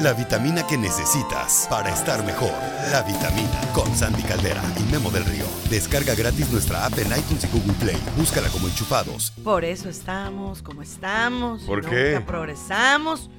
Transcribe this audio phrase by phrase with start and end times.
[0.00, 2.50] la vitamina que necesitas para estar mejor.
[2.90, 5.44] La vitamina con Sandy Caldera y Memo del Río.
[5.70, 7.96] Descarga gratis nuestra app en iTunes y Google Play.
[8.16, 9.30] Búscala como enchufados.
[9.44, 11.62] Por eso estamos como estamos.
[11.62, 12.20] ¿Por nunca qué?
[12.26, 13.30] progresamos.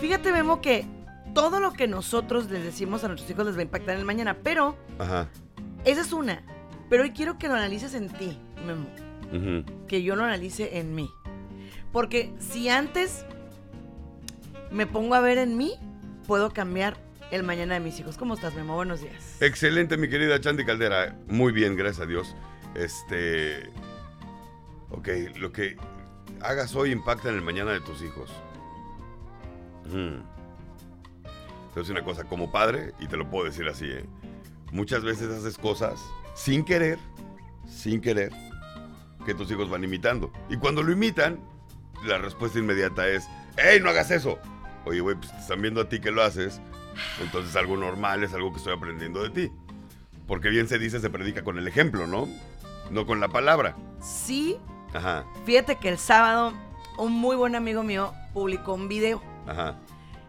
[0.00, 0.86] Fíjate, Memo, que
[1.34, 4.06] todo lo que nosotros les decimos a nuestros hijos les va a impactar en el
[4.06, 5.28] mañana, pero Ajá.
[5.84, 6.42] esa es una.
[6.88, 8.86] Pero hoy quiero que lo analices en ti, Memo.
[9.88, 11.10] que yo lo analice en mí.
[11.90, 13.24] Porque si antes
[14.72, 15.74] me pongo a ver en mí,
[16.26, 16.96] puedo cambiar
[17.30, 18.16] el mañana de mis hijos.
[18.16, 18.74] ¿Cómo estás, Memo?
[18.74, 19.36] Buenos días.
[19.40, 21.16] Excelente, mi querida Chandy Caldera.
[21.28, 22.34] Muy bien, gracias a Dios.
[22.74, 23.70] Este.
[24.90, 25.76] Ok, lo que
[26.40, 28.30] hagas hoy impacta en el mañana de tus hijos.
[29.86, 30.20] Mm.
[31.24, 34.04] A decir una cosa, como padre, y te lo puedo decir así, ¿eh?
[34.72, 36.00] muchas veces haces cosas
[36.34, 36.98] sin querer,
[37.66, 38.30] sin querer,
[39.24, 40.30] que tus hijos van imitando.
[40.50, 41.40] Y cuando lo imitan,
[42.04, 43.26] la respuesta inmediata es,
[43.56, 44.38] ¡Ey, no hagas eso!
[44.84, 46.60] Oye, güey, pues te están viendo a ti que lo haces,
[47.20, 49.52] entonces algo normal es algo que estoy aprendiendo de ti.
[50.26, 52.28] Porque bien se dice, se predica con el ejemplo, ¿no?
[52.90, 53.76] No con la palabra.
[54.00, 54.58] Sí,
[54.92, 56.52] Ajá, fíjate que el sábado
[56.98, 59.76] un muy buen amigo mío publicó un video ajá.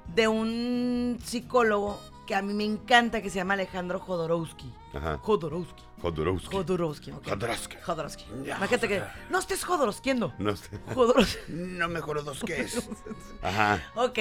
[0.07, 4.73] de un psicólogo que a mí me encanta, que se llama Alejandro Jodorowsky.
[4.93, 5.17] Ajá.
[5.17, 5.83] Jodorowsky.
[6.03, 6.53] Jodorowsky.
[6.53, 7.11] Jodorowsky.
[7.11, 7.27] ok.
[7.27, 7.77] Jodorowsky.
[7.77, 8.25] Jodorowsky.
[8.43, 10.33] Ya, Imagínate que no estés Jodorowskiendo.
[10.37, 10.77] No sé.
[10.93, 11.39] Jodorowsky.
[11.53, 12.89] No mejor dos que es.
[13.41, 13.81] Ajá.
[13.95, 14.19] Ok.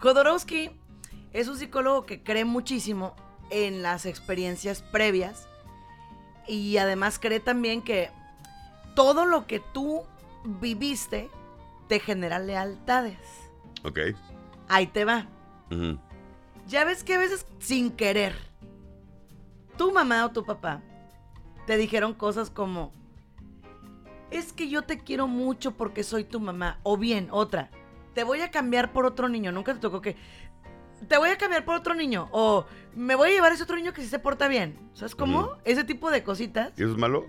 [0.00, 0.70] Jodorowsky
[1.32, 3.16] es un psicólogo que cree muchísimo
[3.50, 5.48] en las experiencias previas
[6.46, 8.10] y además cree también que
[8.94, 10.04] todo lo que tú
[10.44, 11.30] viviste
[11.88, 13.18] te genera lealtades.
[13.82, 13.98] Ok.
[14.68, 15.26] Ahí te va.
[16.68, 18.36] Ya ves que a veces sin querer,
[19.76, 20.80] tu mamá o tu papá
[21.68, 22.94] te dijeron cosas como,
[24.30, 26.80] es que yo te quiero mucho porque soy tu mamá.
[26.82, 27.68] O bien, otra,
[28.14, 29.52] te voy a cambiar por otro niño.
[29.52, 30.16] Nunca te tocó que,
[31.06, 32.30] te voy a cambiar por otro niño.
[32.32, 34.78] O me voy a llevar a ese otro niño que sí se porta bien.
[34.94, 35.58] ¿Sabes cómo?
[35.66, 36.72] Ese tipo de cositas.
[36.78, 37.26] ¿Y eso es malo?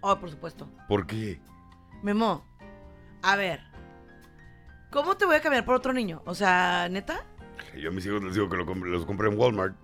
[0.00, 0.68] Oh, por supuesto.
[0.88, 1.40] ¿Por qué?
[2.02, 2.44] Memo,
[3.22, 3.60] a ver,
[4.90, 6.22] ¿cómo te voy a cambiar por otro niño?
[6.26, 7.24] O sea, neta.
[7.76, 9.76] Yo a mis hijos les digo que los compré en Walmart.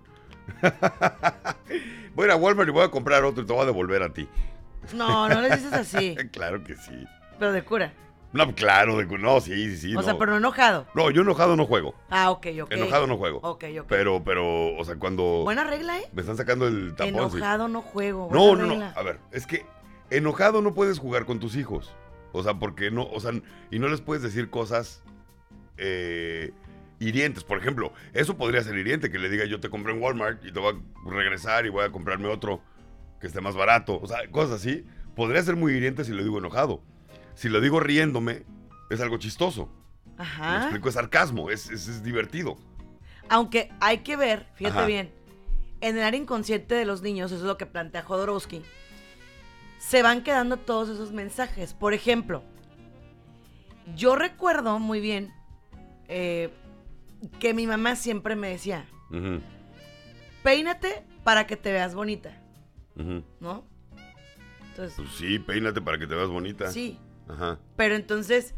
[2.15, 4.03] voy a ir a Walmart y voy a comprar otro y te voy a devolver
[4.03, 4.27] a ti.
[4.93, 7.05] No, no les dices así, claro que sí.
[7.39, 7.93] pero de cura.
[8.33, 9.95] No, claro, de- no, sí, sí, sí.
[9.95, 10.19] o sea, no.
[10.19, 10.87] pero no enojado.
[10.95, 11.93] No, yo enojado no juego.
[12.09, 12.71] Ah, ok, ok.
[12.71, 13.37] Enojado no juego.
[13.43, 13.85] Ok, ok.
[13.87, 16.09] Pero, pero, o sea, cuando Buena regla, ¿eh?
[16.13, 17.29] me están sacando el tapón.
[17.29, 17.37] sí.
[17.37, 18.29] Enojado no juego.
[18.31, 18.91] No, no, no.
[18.95, 19.67] A ver, es que
[20.09, 21.93] enojado no puedes jugar con tus hijos.
[22.31, 23.31] O sea, porque no, o sea,
[23.69, 25.03] y no les puedes decir cosas
[25.77, 26.51] eh,
[27.07, 27.43] hirientes.
[27.43, 30.51] Por ejemplo, eso podría ser hiriente, que le diga yo te compré en Walmart y
[30.51, 32.61] te voy a regresar y voy a comprarme otro
[33.19, 33.99] que esté más barato.
[34.01, 34.85] O sea, cosas así.
[35.15, 36.81] Podría ser muy hiriente si lo digo enojado.
[37.35, 38.43] Si lo digo riéndome,
[38.89, 39.69] es algo chistoso.
[40.17, 40.57] ¿Me Ajá.
[40.57, 40.89] explico?
[40.89, 42.57] Es sarcasmo, es, es, es divertido.
[43.29, 44.85] Aunque hay que ver, fíjate Ajá.
[44.87, 45.11] bien,
[45.81, 48.61] en el área inconsciente de los niños, eso es lo que plantea Jodorowsky,
[49.79, 51.73] se van quedando todos esos mensajes.
[51.73, 52.43] Por ejemplo,
[53.95, 55.33] yo recuerdo muy bien
[56.07, 56.49] eh,
[57.39, 58.85] que mi mamá siempre me decía,
[60.43, 62.39] peínate para que te veas bonita.
[63.39, 63.65] ¿no?
[64.69, 66.69] Entonces, Pues sí, peínate para que te veas bonita.
[66.71, 67.59] sí, Ajá.
[67.77, 68.53] Pero entonces,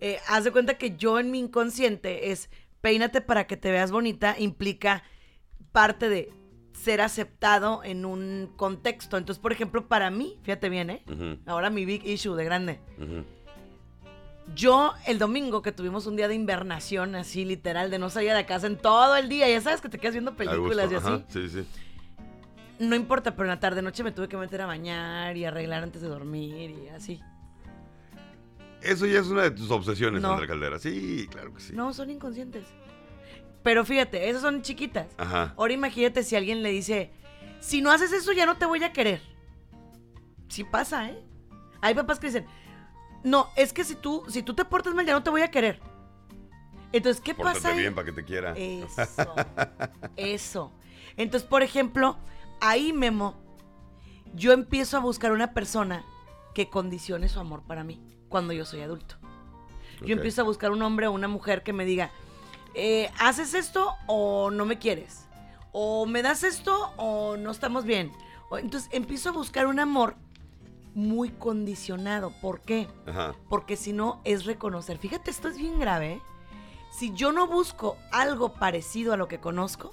[0.00, 3.90] eh, haz de cuenta que yo en mi inconsciente es peínate para que te veas
[3.90, 5.02] bonita, implica
[5.72, 6.32] parte de
[6.72, 9.16] ser aceptado en un contexto.
[9.16, 11.02] Entonces, por ejemplo, para mí, fíjate bien, ¿eh?
[11.46, 12.80] Ahora mi big issue de grande.
[12.98, 13.24] ujú.
[14.54, 18.46] Yo, el domingo que tuvimos un día de invernación, así literal, de no salir de
[18.46, 21.06] casa en todo el día, ya sabes que te quedas viendo películas gusto, y así.
[21.06, 21.66] ajá, Sí, sí.
[22.78, 25.82] No importa, pero en la tarde noche me tuve que meter a bañar y arreglar
[25.82, 27.20] antes de dormir y así.
[28.80, 30.30] Eso ya es una de tus obsesiones, No.
[30.30, 30.78] Andrea Caldera.
[30.78, 31.72] Sí, claro que sí.
[31.74, 32.64] No, son inconscientes.
[33.64, 35.08] Pero fíjate, esas son chiquitas.
[35.18, 35.54] Ajá.
[35.56, 37.10] Ahora imagínate si alguien le dice,
[37.58, 39.20] si no haces eso ya no te voy a querer.
[40.48, 41.18] Sí pasa, ¿eh?
[41.82, 42.46] Hay papás que dicen,
[43.24, 45.50] no, es que si tú, si tú te portas mal ya no te voy a
[45.50, 45.80] querer.
[46.92, 47.68] Entonces, ¿qué Pórtate pasa?
[47.70, 47.78] ahí?
[47.80, 48.54] bien para que te quiera.
[48.56, 49.34] Eso,
[50.16, 50.72] eso.
[51.16, 52.16] Entonces, por ejemplo,
[52.60, 53.34] ahí Memo,
[54.34, 56.04] yo empiezo a buscar una persona
[56.54, 59.16] que condicione su amor para mí cuando yo soy adulto.
[60.00, 62.10] Yo empiezo a buscar un hombre o una mujer que me diga,
[62.74, 65.26] eh, ¿haces esto o no me quieres?
[65.72, 68.12] O me das esto o no estamos bien.
[68.48, 70.16] O- entonces empiezo a buscar un amor
[70.98, 72.32] muy condicionado.
[72.42, 72.88] ¿Por qué?
[73.06, 73.34] Ajá.
[73.48, 74.98] Porque si no es reconocer.
[74.98, 76.14] Fíjate, esto es bien grave.
[76.14, 76.22] ¿eh?
[76.90, 79.92] Si yo no busco algo parecido a lo que conozco,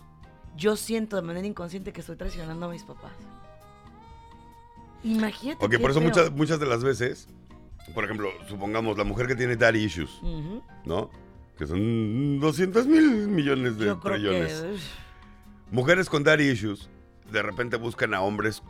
[0.57, 3.12] yo siento de manera inconsciente que estoy traicionando a mis papás.
[5.04, 5.63] Imagínate.
[5.63, 6.10] Ok, por eso feo.
[6.10, 7.28] muchas, muchas de las veces,
[7.94, 10.19] por ejemplo, supongamos la mujer que tiene daddy issues.
[10.86, 11.12] ¿no?
[11.56, 14.62] Que son 200 mil millones de Yo creo trillones.
[14.62, 14.75] que.
[15.69, 16.90] Mujeres con daddy issues
[17.31, 18.63] de repente buscan a hombres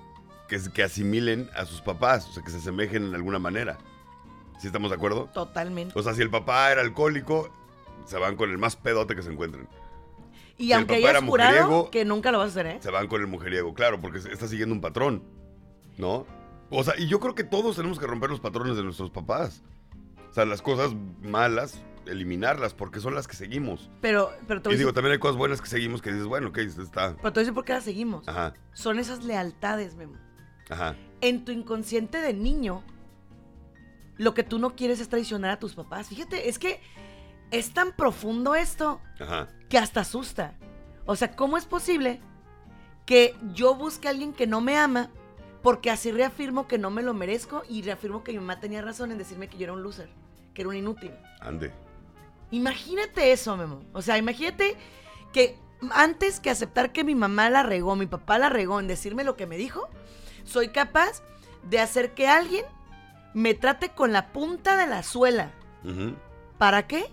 [0.48, 3.78] que, que asimilen a sus papás, o sea, que se asemejen en alguna manera.
[4.60, 5.30] ¿Sí estamos de acuerdo?
[5.34, 5.98] Totalmente.
[5.98, 7.50] O sea, si el papá era alcohólico,
[8.06, 9.68] se van con el más pedote que se encuentren.
[10.58, 12.80] Y el aunque hayas jurado mujeriego, que nunca lo vas a hacer, ¿eh?
[12.82, 15.24] Se van con el mujeriego, claro, porque está siguiendo un patrón,
[15.98, 16.26] ¿no?
[16.70, 19.64] O sea, y yo creo que todos tenemos que romper los patrones de nuestros papás.
[20.30, 23.90] O sea, las cosas malas, eliminarlas, porque son las que seguimos.
[24.02, 26.26] Pero, pero te voy Y digo, decir, también hay cosas buenas que seguimos que dices,
[26.26, 27.16] bueno, ok, está.
[27.18, 28.28] pero te voy a decir por qué las seguimos.
[28.28, 30.16] Ajá, Son esas lealtades, Memo.
[30.70, 30.96] Ajá.
[31.22, 32.84] En tu inconsciente de niño,
[34.18, 36.08] lo que tú no quieres es traicionar a tus papás.
[36.08, 36.80] Fíjate, es que
[37.52, 39.48] es tan profundo esto Ajá.
[39.70, 40.56] que hasta asusta.
[41.06, 42.20] O sea, ¿cómo es posible
[43.06, 45.10] que yo busque a alguien que no me ama
[45.62, 49.12] porque así reafirmo que no me lo merezco y reafirmo que mi mamá tenía razón
[49.12, 50.10] en decirme que yo era un loser,
[50.54, 51.12] que era un inútil?
[51.40, 51.72] Ande.
[52.52, 53.84] Imagínate eso, Memo.
[53.94, 54.76] O sea, imagínate
[55.34, 55.58] que
[55.92, 59.36] antes que aceptar que mi mamá la regó, mi papá la regó en decirme lo
[59.36, 59.90] que me dijo,
[60.46, 61.22] soy capaz
[61.70, 62.64] de hacer que alguien
[63.34, 65.52] me trate con la punta de la suela.
[66.58, 67.06] ¿Para qué?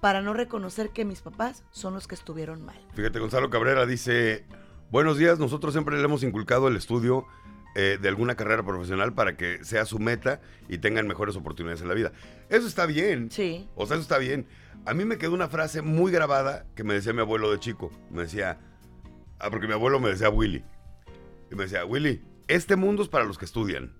[0.00, 2.80] Para no reconocer que mis papás son los que estuvieron mal.
[2.94, 4.46] Fíjate, Gonzalo Cabrera dice,
[4.90, 7.26] buenos días, nosotros siempre le hemos inculcado el estudio
[7.74, 11.88] eh, de alguna carrera profesional para que sea su meta y tengan mejores oportunidades en
[11.88, 12.12] la vida.
[12.48, 13.30] Eso está bien.
[13.30, 13.68] Sí.
[13.74, 14.46] O sea, eso está bien.
[14.84, 17.90] A mí me quedó una frase muy grabada que me decía mi abuelo de chico.
[18.10, 18.58] Me decía,
[19.38, 20.64] ah, porque mi abuelo me decía Willy.
[21.50, 23.92] Y me decía, Willy, este mundo es para los que estudian.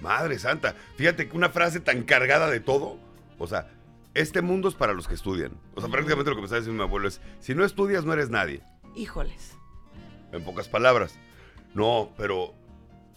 [0.00, 2.98] Madre santa, fíjate que una frase tan cargada de todo.
[3.38, 3.70] O sea,
[4.14, 5.52] este mundo es para los que estudian.
[5.74, 8.12] O sea, prácticamente lo que me está diciendo mi abuelo es, si no estudias no
[8.12, 8.62] eres nadie.
[8.94, 9.54] Híjoles.
[10.32, 11.18] En pocas palabras.
[11.74, 12.54] No, pero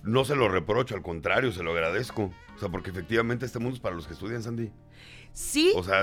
[0.03, 2.31] no se lo reprocho, al contrario, se lo agradezco.
[2.55, 4.71] O sea, porque efectivamente este mundo es para los que estudian, Sandy.
[5.33, 6.01] Sí, O sea,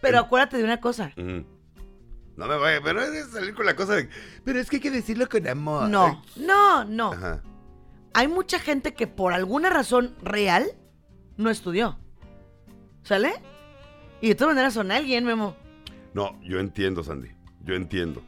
[0.00, 1.12] pero en- acuérdate de una cosa.
[2.38, 4.08] No me vaya, pero es salir con la cosa de.
[4.44, 5.88] Pero es que hay que decirlo con amor.
[5.88, 7.12] No, no, no.
[7.12, 7.42] Ajá.
[8.14, 10.70] Hay mucha gente que por alguna razón real
[11.36, 11.98] no estudió.
[13.02, 13.32] ¿Sale?
[14.20, 15.56] Y de todas maneras son alguien, Memo.
[16.14, 17.30] No, yo entiendo, Sandy.
[17.64, 18.22] Yo entiendo.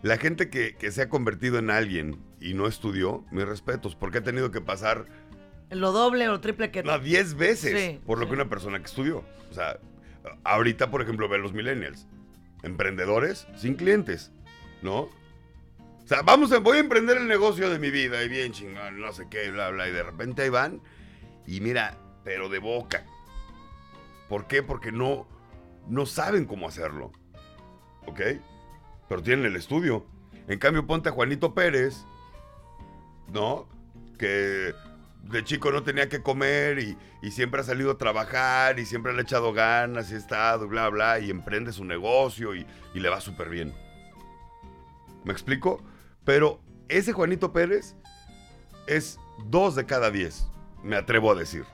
[0.00, 4.18] La gente que, que se ha convertido en alguien y no estudió, mis respetos, porque
[4.18, 5.04] ha tenido que pasar
[5.68, 6.82] Lo doble o lo triple que...
[6.82, 8.30] no, 10 veces Sí, por lo sí.
[8.30, 9.22] que una persona que estudió.
[9.50, 9.78] O sea,
[10.44, 12.06] ahorita, por ejemplo, ve a los millennials.
[12.66, 14.32] Emprendedores sin clientes,
[14.82, 15.02] ¿no?
[15.02, 19.12] O sea, vamos voy a emprender el negocio de mi vida y bien chingón, no
[19.12, 19.88] sé qué, bla, bla.
[19.88, 20.80] Y de repente ahí van
[21.46, 23.06] y mira, pero de boca.
[24.28, 24.64] ¿Por qué?
[24.64, 25.28] Porque no,
[25.86, 27.12] no saben cómo hacerlo.
[28.06, 28.20] ¿Ok?
[29.08, 30.04] Pero tienen el estudio.
[30.48, 32.04] En cambio, ponte a Juanito Pérez,
[33.32, 33.68] ¿no?
[34.18, 34.74] Que
[35.22, 36.96] de chico no tenía que comer y,
[37.30, 40.88] siempre ha salido a trabajar y siempre le ha echado ganas y ha estado, bla,
[40.88, 42.64] bla, y emprende su negocio y,
[42.94, 43.74] y le va súper bien.
[45.24, 45.82] ¿Me explico?
[46.24, 47.96] Pero ese Juanito Pérez
[48.86, 49.18] es
[49.48, 50.46] dos de cada diez,
[50.84, 51.64] me atrevo a decir.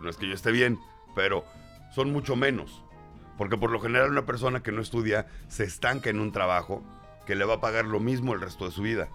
[0.00, 0.78] No es que yo esté bien,
[1.14, 1.44] pero
[1.92, 2.84] son mucho menos.
[3.36, 6.82] Porque por lo general una persona que no estudia se estanca en un trabajo
[7.26, 9.08] que le va a pagar lo mismo el resto de su vida.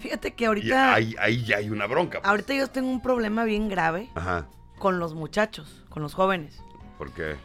[0.00, 0.94] Fíjate que ahorita...
[0.94, 2.18] ahí, ahí ya hay una bronca.
[2.20, 2.28] pues.
[2.28, 4.46] Ahorita yo tengo un problema bien grave Ajá.
[4.78, 6.60] con los muchachos, con los jóvenes.
[6.98, 7.36] Porque,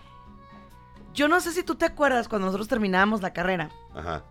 [1.13, 3.69] Yo no sé si tú te acuerdas cuando nosotros terminábamos la carrera.
[3.93, 4.23] ajá.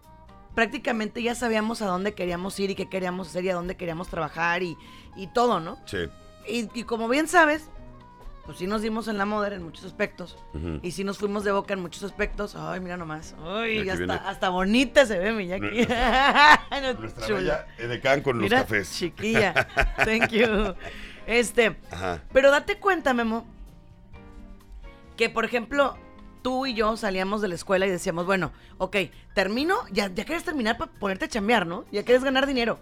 [0.54, 4.06] Prácticamente ya sabíamos a dónde queríamos ir y qué queríamos hacer y a dónde queríamos
[4.08, 4.76] trabajar y,
[5.16, 5.78] y todo, ¿no?
[5.86, 5.98] Sí.
[6.46, 7.70] Y, y como bien sabes,
[8.46, 10.36] pues sí nos dimos en la moda en muchos aspectos.
[10.82, 12.54] Y sí nos fuimos de boca en muchos aspectos.
[12.56, 13.34] Ay, mira nomás.
[13.44, 15.86] Ay, hasta, hasta bonita se ve mi Jackie.
[15.86, 17.66] Nuestra- Nuestra Chula.
[17.78, 18.90] bella con los cafés.
[18.92, 19.54] chiquilla.
[20.04, 20.74] Thank you.
[21.26, 22.20] Este, Ajá.
[22.32, 23.46] pero date cuenta, Memo,
[25.16, 25.96] que por ejemplo,
[26.42, 28.96] tú y yo salíamos de la escuela y decíamos, bueno, ok,
[29.34, 31.84] termino, ya, ya quieres terminar para ponerte a chambear, ¿no?
[31.92, 32.78] Ya quieres ganar dinero.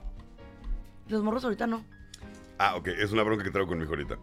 [1.08, 1.84] Los morros ahorita no.
[2.58, 2.88] Ah, ok.
[2.88, 4.18] Es una bronca que traigo con mi ahorita.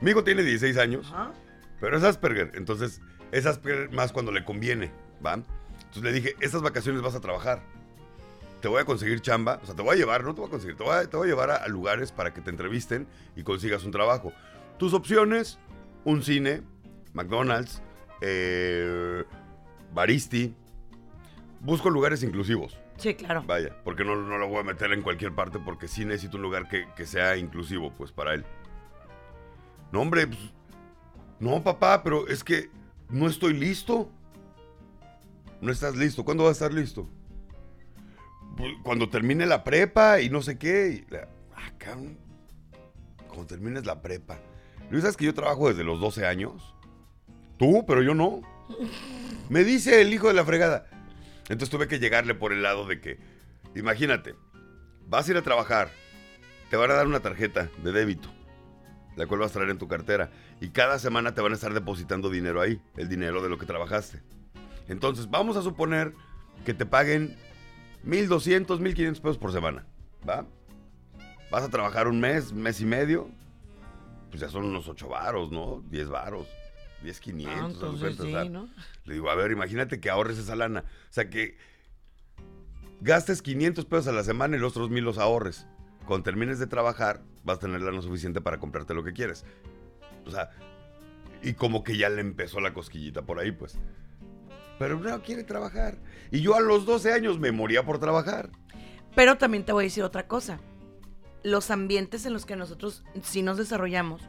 [0.00, 1.32] Mi hijo tiene 16 años, Ajá.
[1.80, 2.52] pero es Asperger.
[2.54, 3.00] Entonces,
[3.32, 4.90] es Asperger más cuando le conviene,
[5.24, 5.34] ¿va?
[5.34, 7.62] Entonces le dije, estas vacaciones vas a trabajar.
[8.60, 9.58] Te voy a conseguir chamba.
[9.62, 10.76] O sea, te voy a llevar, no te voy a conseguir.
[10.76, 13.42] Te voy a, te voy a llevar a, a lugares para que te entrevisten y
[13.42, 14.32] consigas un trabajo.
[14.78, 15.58] Tus opciones,
[16.04, 16.62] un cine,
[17.14, 17.82] McDonald's,
[18.20, 19.24] eh,
[19.92, 20.54] Baristi.
[21.60, 22.78] Busco lugares inclusivos.
[22.96, 23.42] Sí, claro.
[23.46, 26.42] Vaya, porque no, no lo voy a meter en cualquier parte porque sí necesito un
[26.42, 28.44] lugar que, que sea inclusivo, pues, para él.
[29.92, 30.38] No, hombre, pues,
[31.38, 32.70] no, papá, pero es que
[33.08, 34.10] no estoy listo.
[35.60, 36.24] No estás listo.
[36.24, 37.08] ¿Cuándo vas a estar listo?
[38.56, 41.04] Pues, Cuando termine la prepa y no sé qué.
[41.10, 41.68] y ah.
[43.28, 44.38] Cuando termines la prepa.
[44.90, 46.74] ¿No sabes que yo trabajo desde los 12 años?
[47.58, 48.40] Tú, pero yo no.
[49.48, 50.86] Me dice el hijo de la fregada.
[51.50, 53.18] Entonces tuve que llegarle por el lado de que,
[53.74, 54.34] imagínate,
[55.08, 55.90] vas a ir a trabajar,
[56.70, 58.30] te van a dar una tarjeta de débito,
[59.16, 61.74] la cual vas a traer en tu cartera, y cada semana te van a estar
[61.74, 64.22] depositando dinero ahí, el dinero de lo que trabajaste.
[64.88, 66.14] Entonces, vamos a suponer
[66.64, 67.36] que te paguen
[68.04, 69.86] 1.200, 1.500 pesos por semana,
[70.28, 70.46] ¿va?
[71.50, 73.30] Vas a trabajar un mes, mes y medio,
[74.30, 75.82] pues ya son unos 8 varos, ¿no?
[75.90, 76.46] 10 varos.
[77.02, 77.62] 10, 500.
[77.62, 78.68] Ah, entonces cuenta, sí, ¿no?
[79.04, 80.84] Le digo, a ver, imagínate que ahorres esa lana.
[81.08, 81.56] O sea, que
[83.00, 85.66] gastes 500 pesos a la semana y los otros mil los ahorres.
[86.06, 89.44] Cuando termines de trabajar, vas a tener lana suficiente para comprarte lo que quieres.
[90.26, 90.50] O sea,
[91.42, 93.78] y como que ya le empezó la cosquillita por ahí, pues.
[94.78, 95.98] Pero no quiere trabajar.
[96.30, 98.50] Y yo a los 12 años me moría por trabajar.
[99.14, 100.58] Pero también te voy a decir otra cosa.
[101.42, 104.22] Los ambientes en los que nosotros sí nos desarrollamos.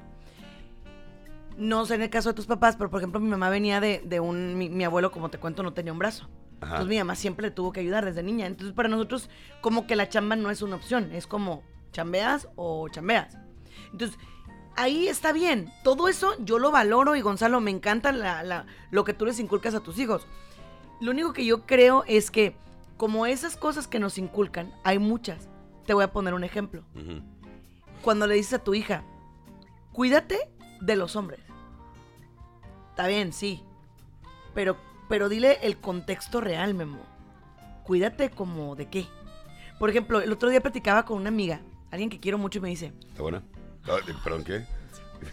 [1.58, 4.20] No sé en el caso de tus papás, pero por ejemplo mi mamá venía de,
[4.20, 4.58] un...
[4.58, 6.30] Mi abuelo, como te cuento, no tenía un brazo.
[6.62, 6.72] Ajá.
[6.76, 8.46] Entonces mi mamá siempre le tuvo que ayudar desde niña.
[8.46, 9.30] Entonces para nosotros
[9.62, 11.12] como que la chamba no es una opción.
[11.12, 13.38] Es como chambeas o chambeas.
[13.92, 14.18] Entonces
[14.78, 15.72] ahí está bien.
[15.84, 19.40] Todo eso yo lo valoro y Gonzalo, me encanta la- la- lo que tú les
[19.40, 20.28] inculcas a tus hijos.
[21.02, 22.56] Lo único que yo creo es que
[22.98, 25.50] como esas cosas que nos inculcan, hay muchas.
[25.88, 26.84] Te voy a poner un ejemplo.
[26.96, 27.24] Ujú.
[28.04, 29.04] Cuando le dices a tu hija,
[29.94, 30.38] cuídate
[30.80, 31.40] de los hombres.
[32.92, 33.64] Está bien, sí.
[34.54, 34.78] Pero,
[35.12, 37.00] pero dile el contexto real, Memo.
[37.84, 39.08] Cuídate como de qué.
[39.78, 41.60] Por ejemplo, el otro día platicaba con una amiga,
[41.92, 43.44] alguien que quiero mucho y me dice, ¿Está buena?
[43.90, 44.66] Ah, ¿Perdón qué?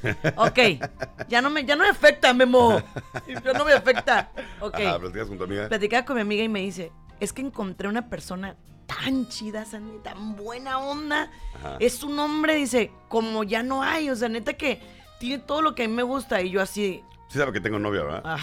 [0.37, 2.83] ok, ya no me, ya no me afecta, Memo.
[3.29, 4.33] Ya no me afecta.
[4.61, 4.81] Ok.
[4.81, 5.69] Ajá, platicas con tu amiga.
[5.69, 8.57] Platicaba con mi amiga y me dice, es que encontré una persona
[8.87, 11.31] tan chida, Sandy, tan buena onda.
[11.55, 11.77] Ajá.
[11.79, 14.11] Es un hombre, dice, como ya no hay.
[14.11, 14.81] O sea, neta que
[15.21, 16.43] tiene todo lo que a mí me gusta.
[16.43, 18.23] Y yo así, Sí sabe que tengo novia, ¿verdad?
[18.25, 18.41] ay,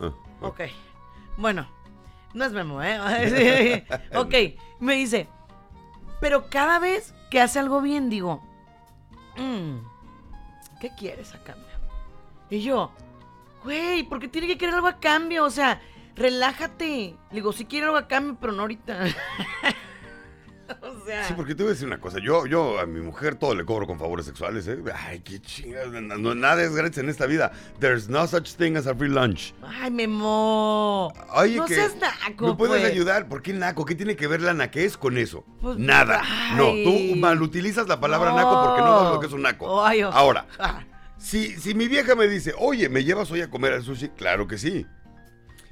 [0.00, 0.60] Ah, ok.
[1.36, 1.66] Bueno,
[2.34, 3.84] no es Memo, ¿eh?
[4.14, 4.34] ok,
[4.80, 5.28] me dice,
[6.20, 8.42] pero cada vez que hace algo bien, digo,
[9.36, 9.78] "Mm,
[10.80, 11.66] ¿qué quieres a cambio?
[12.50, 12.90] Y yo,
[13.62, 15.44] güey, ¿por qué tiene que querer algo a cambio?
[15.44, 15.80] O sea,
[16.16, 17.16] relájate.
[17.30, 18.98] Le digo, sí quiero algo a cambio, pero no ahorita.
[20.82, 22.18] o sea, Sí, porque te voy a decir una cosa.
[22.22, 24.78] Yo, yo a mi mujer todo le cobro con favores sexuales, ¿eh?
[24.94, 26.00] Ay, qué chingada.
[26.00, 27.52] no- nada es gratis en esta vida.
[27.78, 29.52] There's no such thing as a free lunch.
[29.62, 31.12] ay, Memo.
[31.34, 32.92] Oye, no que seas naco, ¿Me puedes pues.
[32.92, 33.28] ayudar?
[33.28, 33.84] ¿Por qué naco?
[33.84, 35.44] ¿Qué tiene que ver la naquez con eso?
[35.60, 36.22] Pues, Nada.
[36.56, 39.84] No, tú malutilizas la palabra naco porque no sabes lo que es un naco.
[39.84, 40.10] Ay, oh.
[40.12, 40.84] Ahora, Ah,
[41.18, 44.08] si, si mi vieja me dice, oye, ¿me llevas hoy a comer al sushi?
[44.10, 44.86] Claro que sí.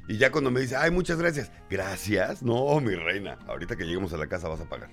[0.08, 1.50] Y ya cuando me dice, ay, muchas gracias.
[1.68, 2.42] Gracias.
[2.42, 3.38] No, mi reina.
[3.46, 4.88] Ahorita que lleguemos a la casa vas a pagar.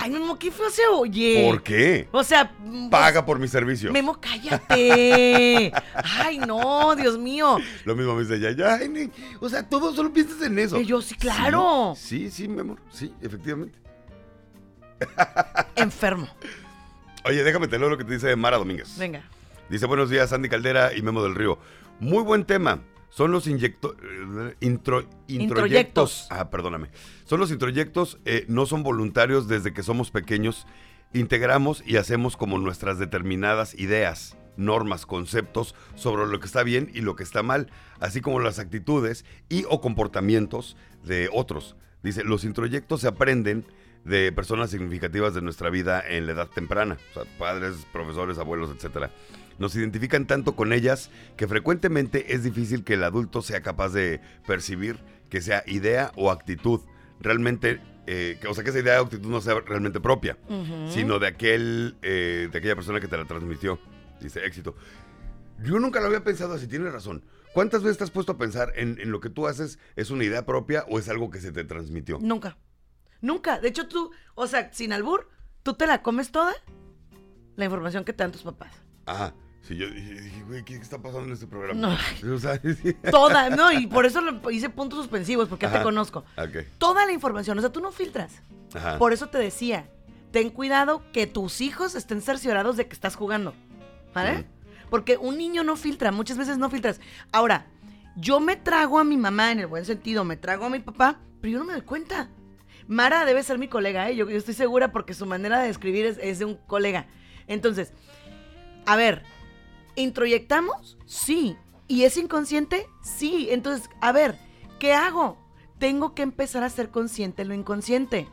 [0.00, 1.44] Ay, Memo, qué feo se oye.
[1.48, 2.08] ¿Por qué?
[2.12, 3.90] O sea, mm, Paga por mi servicio.
[3.92, 5.72] Memo, cállate.
[5.94, 7.58] Ay, no, Dios mío.
[7.84, 9.10] Lo mismo me dice ella, ya, ay, ni-
[9.40, 10.80] o sea, todo solo piensas en eso.
[10.80, 11.94] Y yo, sí, claro.
[11.96, 13.78] Sí, sí, mi amor, sí, efectivamente.
[15.76, 16.28] Enfermo.
[17.24, 18.96] Oye, déjame te leo lo que te dice Mara Domínguez.
[18.98, 19.22] Venga.
[19.68, 21.58] Dice, buenos días, Andy Caldera y Memo del Río.
[22.00, 22.80] Muy buen tema.
[23.18, 25.40] Son los inyecto, eh, intro, introyectos.
[25.40, 26.26] Introyectos.
[26.30, 26.90] Ah, perdóname.
[27.24, 30.68] Son los introyectos, eh, no son voluntarios desde que somos pequeños.
[31.12, 37.00] Integramos y hacemos como nuestras determinadas ideas, normas, conceptos sobre lo que está bien y
[37.00, 41.74] lo que está mal, así como las actitudes y o comportamientos de otros.
[42.04, 43.66] Dice, los introyectos se aprenden
[44.04, 48.70] de personas significativas de nuestra vida en la edad temprana, o sea, padres, profesores, abuelos,
[48.70, 49.10] etcétera.
[49.58, 54.20] Nos identifican tanto con ellas que frecuentemente es difícil que el adulto sea capaz de
[54.46, 54.98] percibir
[55.30, 56.80] que sea idea o actitud
[57.20, 60.38] realmente, eh, que- o sea, que esa idea o actitud no sea realmente propia,
[60.88, 63.78] sino de aquel, eh, de aquella persona que te la transmitió.
[64.20, 64.74] Dice éxito.
[65.62, 67.24] Yo nunca lo había pensado así, tienes razón.
[67.52, 70.22] ¿Cuántas veces te has puesto a pensar en, en lo que tú haces es una
[70.24, 72.18] idea propia o es algo que se te transmitió?
[72.20, 72.56] Nunca.
[73.20, 73.58] Nunca.
[73.58, 75.28] De hecho, tú, o sea, sin albur,
[75.64, 76.54] tú te la comes toda
[77.56, 78.72] la información que te dan tus papás.
[79.06, 79.34] Ajá.
[79.62, 81.78] Sí, yo dije, güey, ¿qué está pasando en este programa?
[81.78, 82.34] No.
[82.34, 82.94] O sea, sí.
[83.10, 83.70] Toda, ¿no?
[83.72, 85.84] Y por eso lo- hice puntos suspensivos, porque ya te Ajá.
[85.84, 86.24] conozco.
[86.36, 86.64] Ok.
[86.78, 88.42] Toda la información, o sea, tú no filtras.
[88.74, 88.98] Ajá.
[88.98, 89.90] Por eso te decía,
[90.30, 93.54] ten cuidado que tus hijos estén cerciorados de que estás jugando.
[94.14, 94.46] ¿Vale?
[94.90, 97.00] Porque un niño no filtra, muchas veces no filtras.
[97.30, 97.66] Ahora,
[98.16, 101.20] yo me trago a mi mamá en el buen sentido, me trago a mi papá,
[101.42, 102.30] pero yo no me doy cuenta.
[102.88, 104.16] Mara debe ser mi colega, ¿eh?
[104.16, 107.06] yo, yo estoy segura porque su manera de escribir es, es de un colega.
[107.46, 107.92] Entonces,
[108.86, 109.22] a ver,
[110.00, 110.98] ¿introyectamos?
[111.06, 111.56] Sí.
[111.86, 112.86] ¿Y es inconsciente?
[113.02, 113.48] Sí.
[113.50, 114.38] Entonces, a ver,
[114.78, 115.38] ¿qué hago?
[115.78, 118.28] Tengo que empezar a ser consciente lo inconsciente.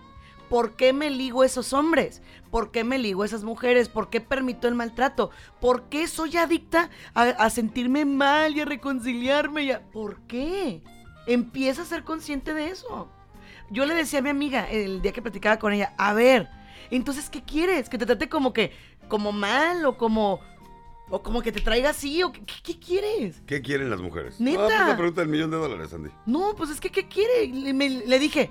[0.50, 2.22] ¿Por qué me ligo a esos hombres?
[2.52, 3.90] ¿Por qué me ligo a esas mujeres?
[3.90, 5.32] ¿Por qué permito el maltrato?
[5.60, 9.80] ¿Por qué soy adicta a, sentirme mal y a reconciliarme?
[9.92, 10.84] ¿Por qué?
[11.26, 13.10] Empieza a ser consciente de eso.
[13.72, 16.48] Yo le decía a mi amiga el día que platicaba con ella, a ver,
[16.92, 17.90] entonces, ¿qué quieres?
[17.90, 18.72] ¿Que te trate como que,
[19.08, 20.40] como mal o como,
[21.10, 22.24] o como que te traiga así?
[22.24, 23.42] ¿O qué, qué quieres?
[23.46, 24.40] ¿Qué quieren las mujeres?
[24.40, 24.64] ¿Neta?
[24.64, 26.10] Ah, pues la pregunta del millón de dólares, Andy.
[26.26, 27.48] No, pues es que, ¿qué quiere?
[27.48, 28.50] Le, me- le dije,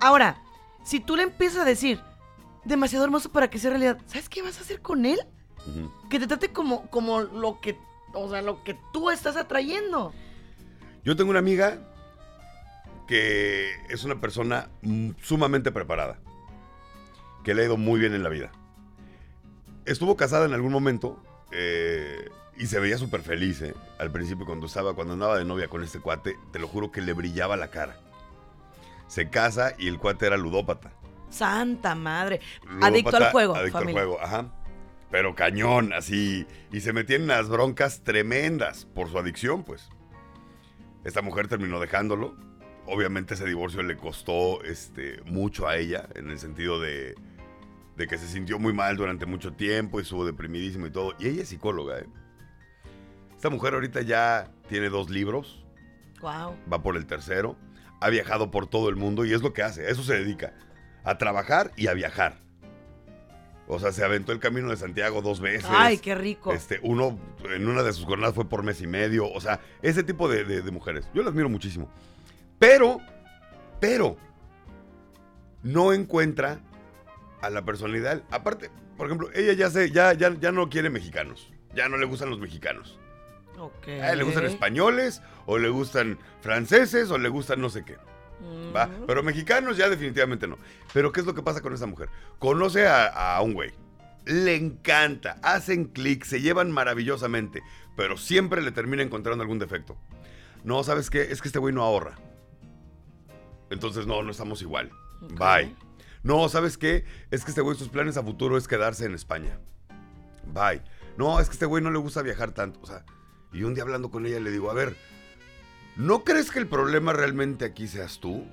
[0.00, 0.40] ahora,
[0.84, 2.00] si tú le empiezas a decir,
[2.64, 5.20] demasiado hermoso para que sea realidad, ¿sabes qué vas a hacer con él?
[6.10, 7.78] Que te trate como, como lo que,
[8.14, 10.12] o sea, lo que tú estás atrayendo.
[11.04, 11.78] Yo tengo una amiga
[13.06, 14.70] que es una persona
[15.22, 16.18] sumamente preparada,
[17.44, 18.50] que le ha ido muy bien en la vida.
[19.84, 21.22] Estuvo casada en algún momento
[21.52, 25.68] eh, y se veía súper feliz eh, al principio cuando estaba, cuando andaba de novia
[25.68, 27.98] con este cuate, te lo juro que le brillaba la cara.
[29.06, 30.92] Se casa y el cuate era ludópata.
[31.30, 32.40] Santa madre.
[32.64, 34.02] Ludópata, Adicto al juego, Adicto familia.
[34.02, 34.52] al juego, ajá.
[35.10, 36.46] Pero cañón, así.
[36.72, 39.90] Y se metía en unas broncas tremendas por su adicción, pues.
[41.04, 42.34] Esta mujer terminó dejándolo.
[42.86, 47.14] Obviamente ese divorcio le costó este, mucho a ella, en el sentido de,
[47.96, 51.14] de que se sintió muy mal durante mucho tiempo y estuvo deprimidísimo y todo.
[51.18, 52.06] Y ella es psicóloga, ¿eh?
[53.36, 55.64] Esta mujer ahorita ya tiene dos libros,
[56.20, 56.56] Wow.
[56.72, 57.56] va por el tercero,
[58.00, 60.54] ha viajado por todo el mundo y es lo que hace, a eso se dedica,
[61.04, 62.40] a trabajar y a viajar.
[63.68, 65.66] O sea, se aventó el camino de Santiago dos veces.
[65.70, 66.52] Ay, qué rico.
[66.52, 67.18] Este, uno,
[67.54, 69.30] en una de sus jornadas fue por mes y medio.
[69.32, 71.08] O sea, ese tipo de, de- de mujeres.
[71.14, 71.88] Yo las admiro muchísimo.
[72.58, 72.98] Pero,
[73.80, 74.16] pero,
[75.62, 76.60] no encuentra
[77.42, 78.22] a la personalidad.
[78.30, 81.52] Aparte, por ejemplo, ella ya se, ya, ya, ya no quiere mexicanos.
[81.74, 82.98] Ya no le gustan los mexicanos.
[83.58, 83.88] Ok.
[83.88, 87.96] A él le gustan españoles, o le gustan franceses, o le gustan no sé qué.
[89.06, 90.58] Pero mexicanos ya definitivamente no.
[90.92, 92.08] Pero ¿qué es lo que pasa con esa mujer?
[92.38, 93.72] Conoce a, a un güey.
[94.24, 97.62] Le encanta, hacen clic, se llevan maravillosamente,
[97.96, 99.96] pero siempre le termina encontrando algún defecto.
[100.64, 101.22] No, ¿sabes qué?
[101.22, 102.16] Es que este güey no ahorra.
[103.70, 104.90] Entonces no, no estamos igual.
[105.38, 105.74] Bye.
[106.22, 107.04] No, ¿sabes qué?
[107.30, 109.58] Es que este güey sus planes a futuro es quedarse en España.
[110.52, 110.82] Bye.
[111.16, 112.80] No, es que este güey no le gusta viajar tanto.
[112.82, 113.04] O sea,
[113.52, 114.96] y un día hablando con ella le digo, a ver,
[115.96, 118.46] ¿no crees que el problema realmente aquí seas tú?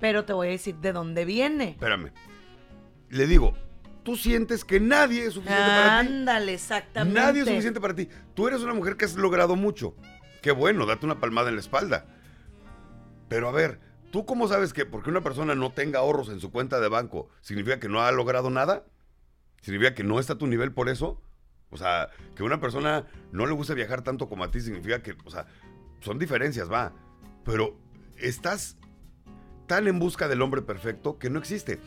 [0.00, 1.70] Pero te voy a decir de dónde viene.
[1.70, 2.12] Espérame.
[3.10, 3.54] Le digo,
[4.02, 6.06] tú sientes que nadie es suficiente para ti.
[6.06, 7.20] Ándale, exactamente.
[7.20, 8.08] Nadie es suficiente para ti.
[8.34, 9.94] Tú eres una mujer que has logrado mucho.
[10.42, 12.06] Qué bueno, date una palmada en la espalda.
[13.28, 16.50] Pero a ver, ¿tú cómo sabes que porque una persona no tenga ahorros en su
[16.50, 18.84] cuenta de banco significa que no ha logrado nada?
[19.60, 21.20] ¿Significa que no está a tu nivel por eso?
[21.70, 25.16] O sea, que una persona no le gusta viajar tanto como a ti significa que,
[25.24, 25.46] o sea,
[26.00, 26.92] son diferencias, va.
[27.44, 27.76] Pero
[28.16, 28.78] estás
[29.66, 31.80] tan en busca del hombre perfecto que no existe.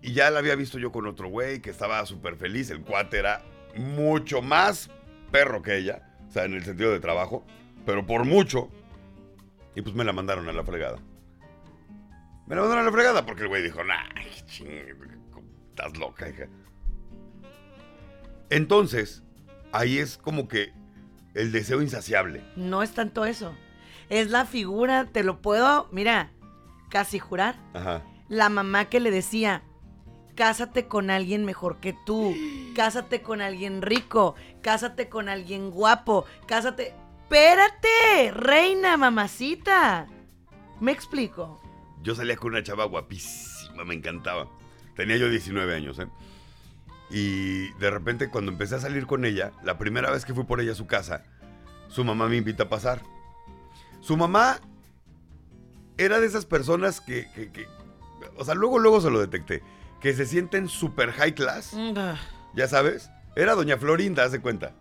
[0.00, 2.70] Y ya la había visto yo con otro güey que estaba súper feliz.
[2.70, 3.42] El cuate era
[3.76, 4.90] mucho más
[5.30, 6.16] perro que ella.
[6.28, 7.44] O sea, en el sentido de trabajo.
[7.84, 8.70] Pero por mucho.
[9.74, 10.98] Y pues me la mandaron a la fregada.
[12.48, 14.08] Me la mandaron a la fregada porque el güey dijo, nah,
[14.46, 14.70] ching,
[15.68, 16.46] estás loca, hija.
[18.48, 19.22] Entonces,
[19.70, 20.72] ahí es como que
[21.34, 22.42] el deseo insaciable.
[22.56, 23.54] No es tanto eso.
[24.08, 26.32] Es la figura, te lo puedo, mira,
[26.88, 27.56] casi jurar.
[27.74, 28.02] Ajá.
[28.30, 29.62] La mamá que le decía,
[30.34, 32.34] cásate con alguien mejor que tú,
[32.74, 36.94] cásate con alguien rico, cásate con alguien guapo, cásate...
[37.30, 40.06] Espérate, reina, mamacita.
[40.80, 41.60] ¿Me explico?
[42.02, 44.48] Yo salía con una chava guapísima, me encantaba.
[44.96, 46.08] Tenía yo 19 años, ¿eh?
[47.10, 50.60] Y de repente cuando empecé a salir con ella, la primera vez que fui por
[50.60, 51.24] ella a su casa,
[51.88, 53.02] su mamá me invita a pasar.
[54.00, 54.60] Su mamá
[55.96, 57.66] era de esas personas que, que- que-
[58.36, 59.62] o sea, luego, luego se lo detecté,
[60.00, 61.72] que se sienten super high class,
[62.54, 63.10] ya sabes.
[63.36, 64.72] Era doña Florinda, hace cuenta.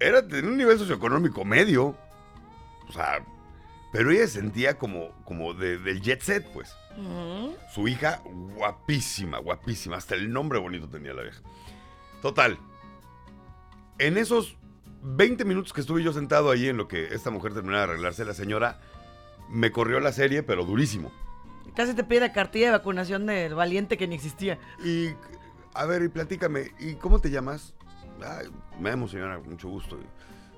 [0.00, 1.96] Era de un nivel socioeconómico medio.
[2.88, 3.24] O sea,
[3.94, 6.74] pero ella se sentía como, como de- del jet set, pues.
[6.98, 9.96] Mm, Su hija, guapísima, guapísima.
[9.96, 11.40] Hasta el nombre bonito tenía la vieja.
[12.20, 12.58] Total.
[13.98, 14.56] En esos
[15.02, 18.24] 20 minutos que estuve yo sentado ahí en lo que esta mujer terminaba de arreglarse,
[18.24, 18.80] la señora
[19.48, 21.12] me corrió la serie, pero durísimo.
[21.76, 24.58] Casi te pide la cartilla de vacunación del valiente que ni existía.
[24.84, 25.10] Y,
[25.74, 27.74] a ver, y platícame, ¿y cómo te llamas?
[28.24, 28.48] Ay,
[28.80, 29.98] me amo, señora, mucho gusto.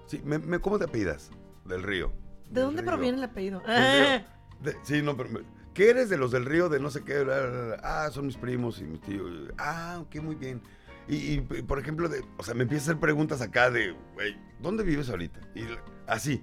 [0.07, 1.31] Sí, me, me- ¿cómo te apellidas?
[1.65, 2.13] Del río.
[2.51, 2.91] ¿De dónde Río.
[2.91, 3.61] proviene el apellido?
[3.67, 4.25] Río.
[4.61, 5.31] De- sí, no, pero...
[5.75, 7.23] ¿Qué eres de los del río de no sé qué?
[7.23, 7.77] Bla, bla, bla?
[7.83, 9.31] Ah, son mis primos y mis tíos.
[9.59, 10.63] Ah, ok, muy bien.
[11.07, 14.37] Y, y, por ejemplo, de, o sea, me empieza a hacer preguntas acá de, güey,
[14.61, 15.39] ¿dónde vives ahorita?
[15.55, 15.65] Y
[16.07, 16.43] así.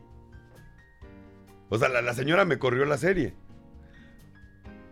[1.70, 3.34] O sea, la, la señora me corrió la serie.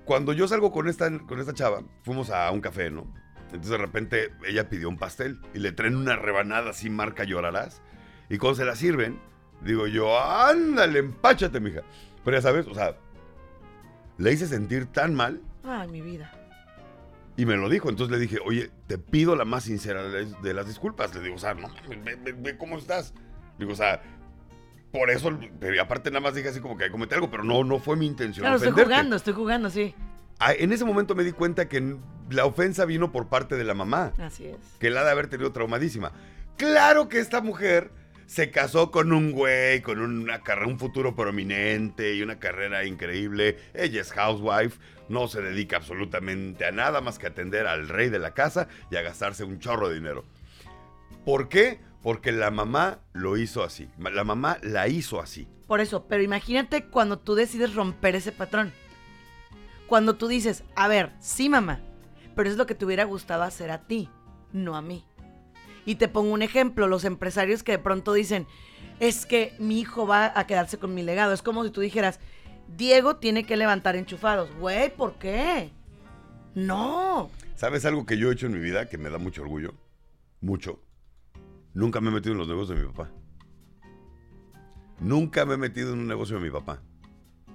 [0.06, 3.14] cuando yo salgo con esta, con esta chava, fuimos a un café, ¿no?
[3.46, 7.82] Entonces de repente ella pidió un pastel y le traen una rebanada así marca llorarás.
[8.30, 9.20] Y cuando se la sirven,
[9.64, 11.82] digo yo, ándale, empáchate, mija.
[12.24, 12.96] Pero ya sabes, o sea,
[14.18, 16.32] le hice sentir tan mal Ay, mi vida.
[17.38, 17.90] y me lo dijo.
[17.90, 21.14] Entonces le dije, oye, te pido la más sincera de las disculpas.
[21.16, 23.14] Le digo, o sea, no, ve, ve- ve cómo estás.
[23.58, 24.02] Digo, o sea,
[24.92, 27.80] por eso, pero aparte nada más dije así como que cometí algo, pero no, no
[27.80, 28.44] fue mi intención.
[28.44, 28.94] Claro, estoy ofenderte.
[28.94, 29.96] jugando, estoy jugando, sí.
[30.40, 31.96] Ah, En ese momento me di cuenta que
[32.30, 34.58] la ofensa vino por parte de la mamá, Así es.
[34.80, 36.12] que la de haber tenido traumadísima.
[36.58, 37.92] Claro que esta mujer
[38.32, 43.58] se casó con un güey, con una carrera, un futuro prominente y una carrera increíble.
[43.74, 48.20] Ella es housewife, no se dedica absolutamente a nada más que atender al rey de
[48.20, 50.24] la casa y a gastarse un chorro de dinero.
[51.26, 51.82] ¿Por qué?
[52.02, 53.90] Porque la mamá lo hizo así.
[53.98, 55.50] La mamá la hizo así.
[55.68, 58.72] Por eso, pero imagínate cuando tú decides romper ese patrón.
[59.88, 61.82] Cuando tú dices, a ver, sí mamá,
[62.34, 64.10] pero es lo que te hubiera gustado hacer a ti,
[64.54, 65.04] no a mí.
[65.86, 68.48] Y te pongo un ejemplo, los empresarios que de pronto dicen,
[69.00, 71.34] es que mi hijo va a quedarse con mi legado.
[71.34, 72.20] Es como si tú dijeras,
[72.78, 74.54] Diego tiene que levantar enchufados.
[74.56, 75.72] Güey, ¿por qué?
[76.54, 77.30] No.
[77.56, 79.74] ¿Sabes algo que yo he hecho en mi vida que me da mucho orgullo?
[80.40, 80.80] Mucho.
[81.74, 83.12] Nunca me he metido en los negocios de mi papá.
[85.00, 86.82] Nunca me he metido en un negocio de mi papá.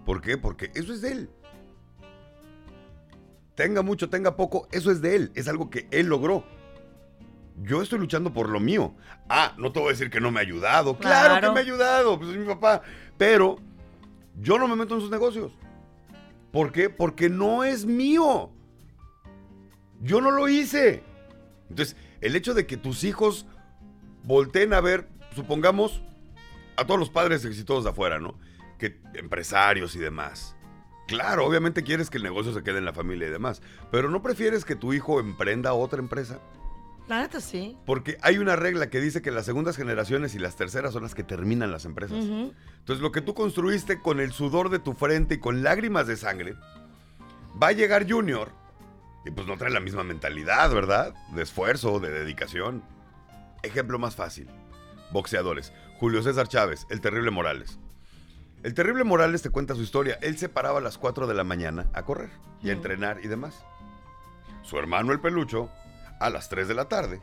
[0.04, 0.38] ¿Por qué?
[0.38, 1.30] Porque eso es de él.
[3.54, 5.32] Tenga mucho, tenga poco, eso es de él.
[5.34, 6.44] Es algo que él logró.
[7.62, 8.94] Yo estoy luchando por lo mío.
[9.28, 10.96] Ah, no te voy a decir que no me ha ayudado.
[10.98, 11.48] Claro, Claro.
[11.48, 12.18] que me ha ayudado.
[12.18, 12.82] Pues es mi papá.
[13.16, 13.56] Pero
[14.40, 15.52] yo no me meto en sus negocios.
[16.52, 16.90] ¿Por qué?
[16.90, 18.50] Porque no es mío.
[20.00, 21.02] Yo no lo hice.
[21.70, 23.46] Entonces, el hecho de que tus hijos
[24.24, 26.02] volteen a ver, supongamos,
[26.76, 28.38] a todos los padres exitosos de afuera, ¿no?
[28.78, 30.54] Que empresarios y demás.
[31.08, 34.22] Claro, obviamente quieres que el negocio se quede en la familia y demás, pero ¿no
[34.22, 36.40] prefieres que tu hijo emprenda otra empresa?
[37.08, 37.76] La neta sí.
[37.86, 41.14] Porque hay una regla que dice que las segundas generaciones y las terceras son las
[41.14, 42.24] que terminan las empresas.
[42.24, 42.52] Ujú.
[42.78, 46.16] Entonces, lo que tú construiste con el sudor de tu frente y con lágrimas de
[46.16, 46.54] sangre,
[47.62, 48.50] va a llegar Junior
[49.24, 51.14] y pues no trae la misma mentalidad, ¿verdad?
[51.34, 52.82] De esfuerzo, de dedicación.
[53.62, 54.48] Ejemplo más fácil.
[55.12, 55.72] Boxeadores.
[55.98, 57.78] Julio César Chávez, el terrible Morales.
[58.62, 60.18] El terrible Morales te cuenta su historia.
[60.22, 62.30] Él se paraba a las 4 de la mañana a correr
[62.62, 63.64] y a entrenar y demás.
[64.62, 65.70] Su hermano el pelucho
[66.20, 67.20] a las 3 de la tarde.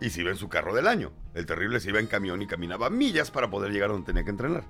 [0.00, 1.12] Y se iba en su carro del año.
[1.34, 4.24] El terrible se iba en camión y caminaba millas para poder llegar a donde tenía
[4.24, 4.64] que entrenar.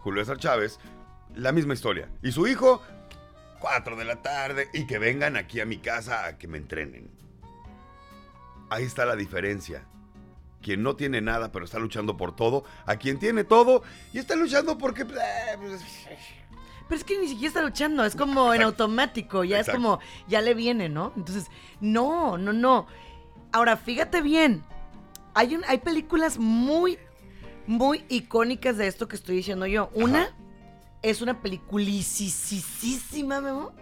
[0.00, 0.78] Julio César Chávez,
[1.34, 2.10] la misma historia.
[2.22, 2.82] Y su hijo,
[3.60, 7.10] 4 de la tarde y que vengan aquí a mi casa a que me entrenen.
[8.70, 9.86] Ahí está la diferencia.
[10.62, 13.82] Quien no tiene nada pero está luchando por todo, a quien tiene todo
[14.12, 15.06] y está luchando porque...
[16.88, 19.78] Pero es que ni siquiera está luchando, es como en automático, ya Exacto.
[19.78, 21.12] es como, ya le viene, ¿no?
[21.16, 21.46] Entonces,
[21.80, 22.86] no, no, no.
[23.52, 24.64] Ahora, fíjate bien,
[25.34, 26.98] hay, un, hay películas muy,
[27.66, 29.90] muy icónicas de esto que estoy diciendo yo.
[29.94, 30.34] Una Ajá.
[31.02, 33.72] es una peliculisísima, Memo,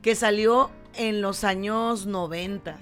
[0.00, 2.78] que salió en los años noventas,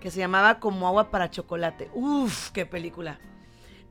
[0.00, 1.90] que se llamaba Como agua para chocolate.
[1.94, 3.20] Uf, qué película.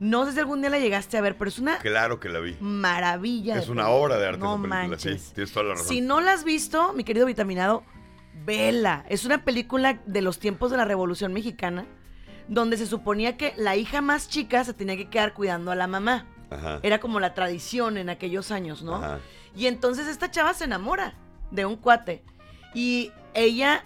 [0.04, 2.40] No sé si algún día la llegaste a ver, pero es una Claro que la
[2.40, 2.56] vi.
[2.60, 3.56] maravilla.
[3.56, 3.88] Es una película.
[4.04, 5.22] obra de arte No esa película, manches.
[5.22, 5.32] sí.
[5.34, 5.86] Tienes toda la razón.
[5.86, 7.84] Si no la has visto, mi querido vitaminado,
[8.44, 9.04] vela.
[9.08, 11.86] Es una película de los tiempos de la Revolución Mexicana,
[12.48, 15.86] donde se suponía que la hija más chica se tenía que quedar cuidando a la
[15.86, 16.26] mamá.
[16.50, 16.80] Ajá.
[16.82, 18.96] Era como la tradición en aquellos años, ¿no?
[18.96, 19.20] Ajá.
[19.54, 21.14] Y entonces esta chava se enamora
[21.52, 22.24] de un cuate.
[22.74, 23.84] Y ella,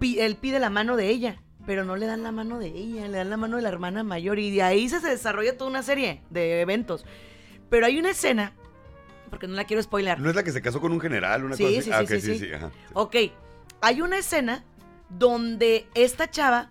[0.00, 3.18] él pide la mano de ella, pero no le dan la mano de ella, le
[3.18, 4.38] dan la mano de la hermana mayor.
[4.38, 7.04] Y de ahí se, se desarrolla toda una serie de eventos.
[7.68, 8.54] Pero hay una escena,
[9.28, 10.18] porque no la quiero spoiler.
[10.18, 11.44] ¿No es la que se casó con un general?
[11.44, 11.82] Una Sí, cosa así?
[11.82, 12.52] sí, Ah, sí, ok, sí, sí.
[12.54, 12.70] ajá.
[12.94, 13.16] Ok,
[13.82, 14.64] hay una escena
[15.10, 16.70] donde esta chava,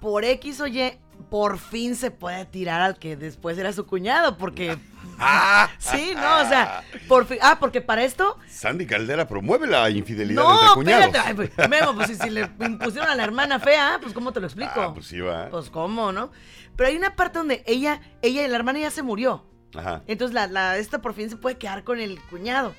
[0.00, 0.92] por X o Y,
[1.30, 4.78] por fin se puede tirar al que después era su cuñado, porque...
[5.18, 5.68] ¡Ah!
[5.78, 7.38] Sí, no, o sea, por fin...
[7.40, 8.36] Ah, porque para esto...
[8.48, 11.04] Sandy Caldera promueve la infidelidad No, entre cuñados.
[11.06, 11.28] espérate.
[11.28, 14.40] Ay, pues, Memo, pues si, si le impusieron a la hermana fea, pues ¿cómo te
[14.40, 14.72] lo explico?
[14.80, 15.48] Ah, pues sí va.
[15.50, 16.30] Pues cómo, ¿no?
[16.76, 19.44] Pero hay una parte donde ella, ella y la hermana ya se murió.
[19.74, 20.02] Ajá.
[20.06, 22.74] Entonces la, la- esta por fin se puede quedar con el cuñado.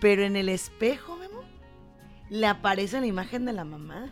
[0.00, 1.44] Pero en el espejo, Memo,
[2.30, 4.08] le aparece la imagen de la mamá.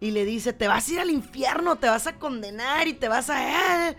[0.00, 3.08] Y le dice, te vas a ir al infierno, te vas a condenar y te
[3.08, 3.94] vas a...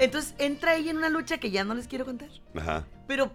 [0.00, 2.28] Entonces entra ella en una lucha que ya no les quiero contar.
[2.56, 2.86] Ajá.
[3.06, 3.30] Pero,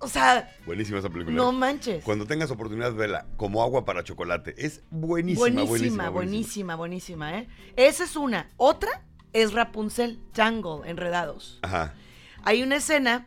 [0.00, 1.36] o sea, Buenísima esa película.
[1.36, 2.02] no manches.
[2.02, 3.26] Cuando tengas oportunidad, vela.
[3.36, 4.54] Como agua para chocolate.
[4.56, 6.10] Es buenísima, buenísima, buenísima.
[6.10, 7.48] buenísima, buenísima, ¿eh?
[7.76, 8.48] Esa es una.
[8.56, 11.58] Otra es Rapunzel, Tangle, Enredados.
[11.62, 11.94] Ajá.
[12.42, 13.26] Hay una escena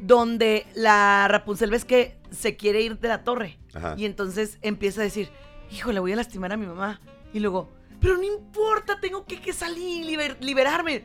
[0.00, 3.94] donde la Rapunzel ves que se quiere ir de la torre Ajá.
[3.96, 5.30] Y entonces empieza a decir,
[5.70, 7.00] hijo, le voy a lastimar a mi mamá.
[7.32, 7.70] Y luego,
[8.00, 11.04] pero no importa, tengo que, que salir, liber- liberarme.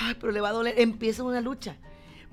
[0.00, 0.74] Ay, pero le va a doler.
[0.78, 1.76] Empieza una lucha.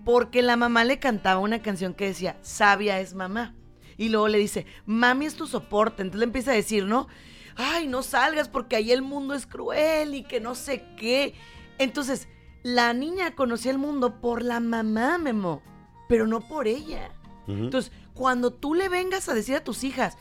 [0.06, 3.54] Porque la mamá le cantaba una canción que decía, sabia es mamá.
[3.98, 6.02] Y luego le dice, mami es tu soporte.
[6.02, 7.08] Entonces le empieza a decir, ¿no?
[7.56, 11.34] Ay, no salgas porque ahí el mundo es cruel y que no sé qué.
[11.78, 12.30] Entonces,
[12.64, 15.62] la niña conocía el mundo por la mamá, Memo,
[16.08, 17.12] pero no por ella.
[17.48, 20.18] Entonces, cuando tú le vengas a decir a tus hijas,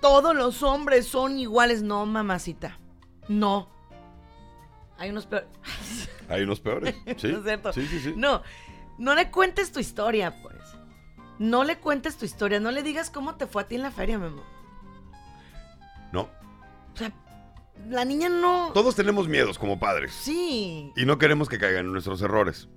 [0.00, 2.78] todos los hombres son iguales, no, mamacita.
[3.28, 3.73] No.
[4.98, 5.48] Hay unos peores.
[6.28, 6.94] Hay unos peores.
[7.16, 7.28] Sí.
[7.28, 7.72] ¿No es cierto?
[7.72, 8.14] Sí, sí, sí.
[8.16, 8.42] No,
[8.98, 10.56] no le cuentes tu historia, pues.
[11.38, 13.90] No le cuentes tu historia, no le digas cómo te fue a ti en la
[13.90, 14.42] feria, Memo.
[16.12, 16.28] No.
[16.92, 17.12] O sea,
[17.88, 18.70] la niña no.
[18.72, 20.12] Todos tenemos miedos como padres.
[20.12, 20.92] Sí.
[20.96, 22.68] Y no queremos que caigan en nuestros errores.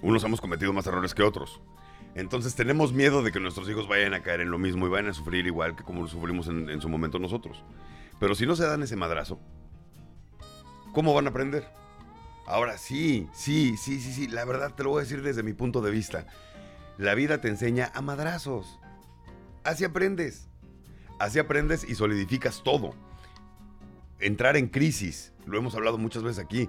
[0.00, 1.60] Unos hemos cometido más errores que otros.
[2.14, 5.10] Entonces tenemos miedo de que nuestros hijos vayan a caer en lo mismo y vayan
[5.10, 7.62] a sufrir igual que como lo sufrimos en, en su momento nosotros.
[8.18, 9.38] Pero si no se dan ese madrazo,
[10.92, 11.66] ¿cómo van a aprender?
[12.46, 15.52] Ahora sí, sí, sí, sí, sí, la verdad te lo voy a decir desde mi
[15.52, 16.26] punto de vista.
[16.98, 18.78] La vida te enseña a madrazos.
[19.64, 20.48] Así aprendes.
[21.18, 22.94] Así aprendes y solidificas todo.
[24.18, 26.68] Entrar en crisis, lo hemos hablado muchas veces aquí,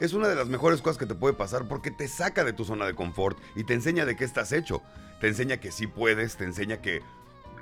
[0.00, 2.64] es una de las mejores cosas que te puede pasar porque te saca de tu
[2.64, 4.82] zona de confort y te enseña de qué estás hecho.
[5.20, 7.00] Te enseña que sí puedes, te enseña que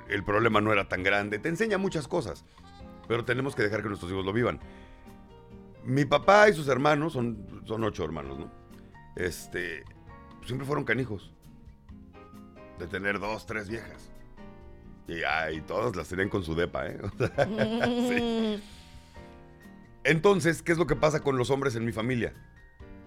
[0.09, 2.43] el problema no era tan grande, te enseña muchas cosas.
[3.07, 4.59] Pero tenemos que dejar que nuestros hijos lo vivan.
[5.85, 8.51] Mi papá y sus hermanos, son, son ocho hermanos, ¿no?
[9.15, 9.83] Este,
[10.45, 11.33] siempre fueron canijos.
[12.79, 14.09] De tener dos, tres viejas.
[15.07, 16.99] Y, ay, todas las tenían con su depa, ¿eh?
[18.57, 18.63] Sí.
[20.05, 22.33] Entonces, ¿qué es lo que pasa con los hombres en mi familia?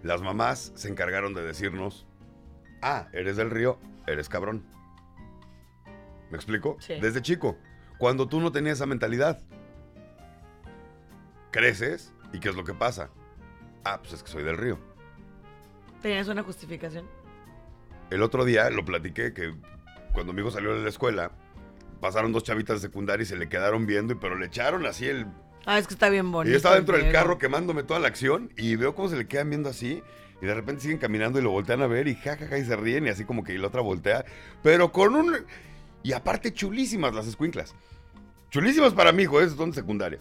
[0.02, 2.06] Las mamás se encargaron de decirnos,
[2.82, 4.64] ah, eres del río, eres cabrón.
[6.30, 6.76] ¿Me explico?
[6.80, 6.94] Sí.
[7.00, 7.56] Desde chico,
[7.98, 9.42] cuando tú no tenías esa mentalidad,
[11.50, 13.10] creces y ¿qué es lo que pasa?
[13.84, 14.78] Ah, pues es que soy del río.
[16.02, 17.06] ¿Tenías una justificación?
[18.10, 19.54] El otro día lo platiqué que
[20.12, 21.30] cuando mi hijo salió de la escuela,
[22.00, 25.06] pasaron dos chavitas de secundaria y se le quedaron viendo, y pero le echaron así
[25.06, 25.26] el
[25.68, 26.50] Ah, es que está bien Y bonito.
[26.52, 29.50] yo estaba dentro del carro quemándome toda la acción y veo cómo se le quedan
[29.50, 30.00] viendo así.
[30.40, 33.06] Y de repente siguen caminando y lo voltean a ver y jajaja y se ríen
[33.06, 34.24] y así como que y la otra voltea.
[34.62, 35.34] Pero con un...
[36.04, 37.74] Y aparte chulísimas las escuinclas.
[38.50, 40.20] Chulísimas para mi hijo, es donde secundaria.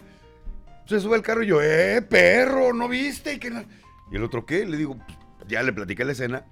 [0.85, 2.73] Se sube al carro y yo, ¡eh, perro!
[2.73, 3.33] ¿No viste?
[3.33, 3.63] Y, que no-
[4.11, 4.65] y el otro, ¿qué?
[4.65, 5.17] Le digo, "Pues,
[5.47, 6.45] ya le platiqué la escena.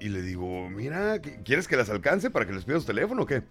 [0.00, 3.22] Y le digo, mira, ¿qu- ¿quieres que las alcance para que les pida su teléfono
[3.22, 3.42] o qué?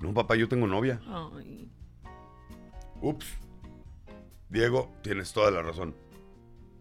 [0.00, 1.00] No, papá, yo tengo novia.
[1.06, 1.70] Ay.
[3.00, 3.26] Ups.
[4.48, 5.94] Diego, tienes toda la razón.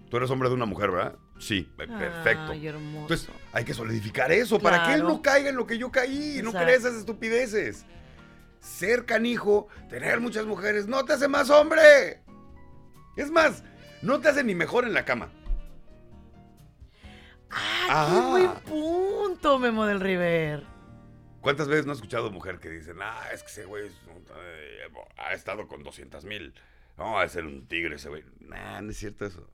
[0.09, 1.15] Tú eres hombre de una mujer, ¿verdad?
[1.39, 2.51] Sí, pe- perfecto.
[2.51, 3.01] Ay, hermoso.
[3.01, 6.39] Entonces, hay que solidificar eso para que él no caiga en lo que yo caí
[6.39, 7.85] y no crea esas estupideces.
[8.61, 12.21] Ser canijo, tener muchas mujeres, no te hace más hombre.
[13.17, 13.63] Es más,
[14.01, 15.29] no te hace ni mejor en la cama.
[17.49, 18.09] ¡Ah, Ah.
[18.13, 20.63] qué buen punto, Memo del River!
[21.41, 24.23] ¿Cuántas veces no he escuchado mujer que dicen, ah, es que ese güey es un-
[24.37, 24.77] eh,
[25.17, 26.53] ha estado con 200 mil?
[26.97, 28.23] No, va a ser un tigre ese güey.
[28.41, 29.49] Nah, no es cierto eso.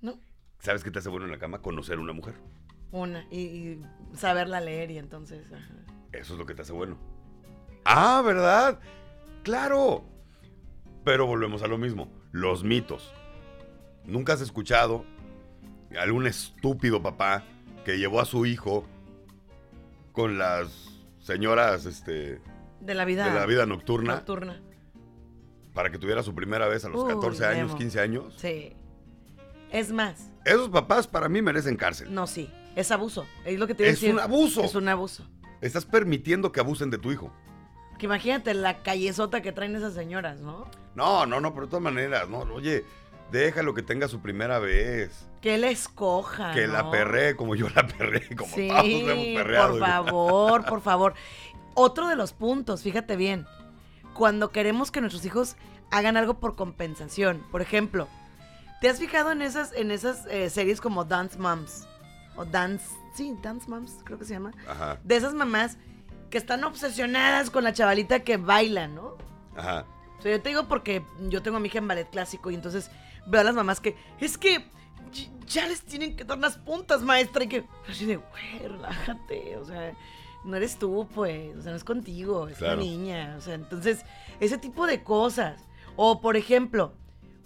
[0.00, 0.18] No,
[0.60, 1.60] ¿Sabes qué te hace bueno en la cama?
[1.60, 2.34] Conocer una mujer.
[2.92, 3.26] una.
[3.30, 3.82] Y, y
[4.16, 5.44] saberla leer y entonces...
[5.52, 5.74] ajá.
[6.12, 6.96] Eso es lo que te hace bueno.
[7.84, 8.78] Ah, ¿verdad?
[9.42, 10.04] Claro.
[11.04, 12.12] Pero volvemos a lo mismo.
[12.30, 13.12] Los mitos.
[14.04, 15.04] ¿Nunca has escuchado
[15.98, 17.44] algún estúpido papá
[17.84, 18.86] que llevó a su hijo
[20.12, 22.40] con las señoras este,
[22.80, 23.26] De la vida...
[23.32, 24.60] de la vida nocturna nocturna.
[25.74, 27.78] para que tuviera su primera vez a los Uy, 14 años, Memo.
[27.78, 28.34] 15 años?
[28.38, 28.74] Sí.
[29.70, 32.12] Es más, Esos papás para mí merecen cárcel.
[32.14, 32.50] no, sí.
[32.74, 33.26] Es abuso.
[33.44, 34.14] Es lo que te iba a es decir.
[34.14, 34.62] un abuso.
[34.64, 35.28] Es un abuso.
[35.60, 37.30] Estás permitiendo que abusen de tu hijo.
[38.02, 40.66] Que imagínate la callezota que traen esas señoras, ¿no?
[40.96, 42.84] No, no, no, pero de todas maneras, no, oye,
[43.30, 45.28] déjalo que tenga su primera vez.
[45.40, 46.50] Que él escoja.
[46.52, 49.68] Que la perree como yo la perré, como Sí, todos hemos perreado.
[49.78, 51.14] por favor, por favor.
[51.74, 53.46] Otro de los puntos, fíjate bien.
[54.14, 55.54] Cuando queremos que nuestros hijos
[55.92, 57.46] hagan algo por compensación.
[57.52, 58.08] Por ejemplo,
[58.80, 61.86] ¿te has fijado en esas, en esas eh, series como Dance Moms?
[62.34, 62.84] O Dance,
[63.14, 64.50] sí, Dance Moms, creo que se llama.
[64.68, 65.78] Ajá, De esas mamás
[66.32, 69.16] que están obsesionadas con la chavalita que baila, ¿no?
[69.56, 69.84] ajá.
[70.18, 72.54] O sea, yo te digo porque yo tengo a mi hija en ballet clásico y
[72.54, 72.90] entonces
[73.26, 74.64] veo a las mamás que es que
[75.46, 79.64] ya les tienen que dar las puntas, maestra, y que así de, güey, relájate, o
[79.64, 79.92] sea,
[80.44, 82.76] no eres tú, pues, o sea, no es contigo, es Claro.
[82.76, 84.04] la niña, o sea, entonces,
[84.40, 85.60] ese tipo de cosas.
[85.96, 86.94] O, por ejemplo,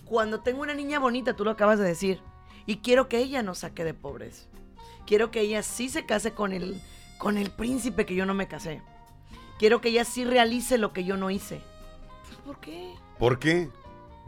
[0.05, 2.21] cuando tengo una niña bonita, tú lo acabas de decir,
[2.67, 4.49] y quiero que ella nos saque de pobres.
[5.07, 6.81] Quiero que ella sí se case con el,
[7.19, 8.83] con el príncipe que yo no me casé.
[9.59, 11.61] Quiero que ella sí realice lo que yo no hice.
[12.27, 12.95] Pues, ¿Por qué?
[13.19, 13.69] ¿Por qué?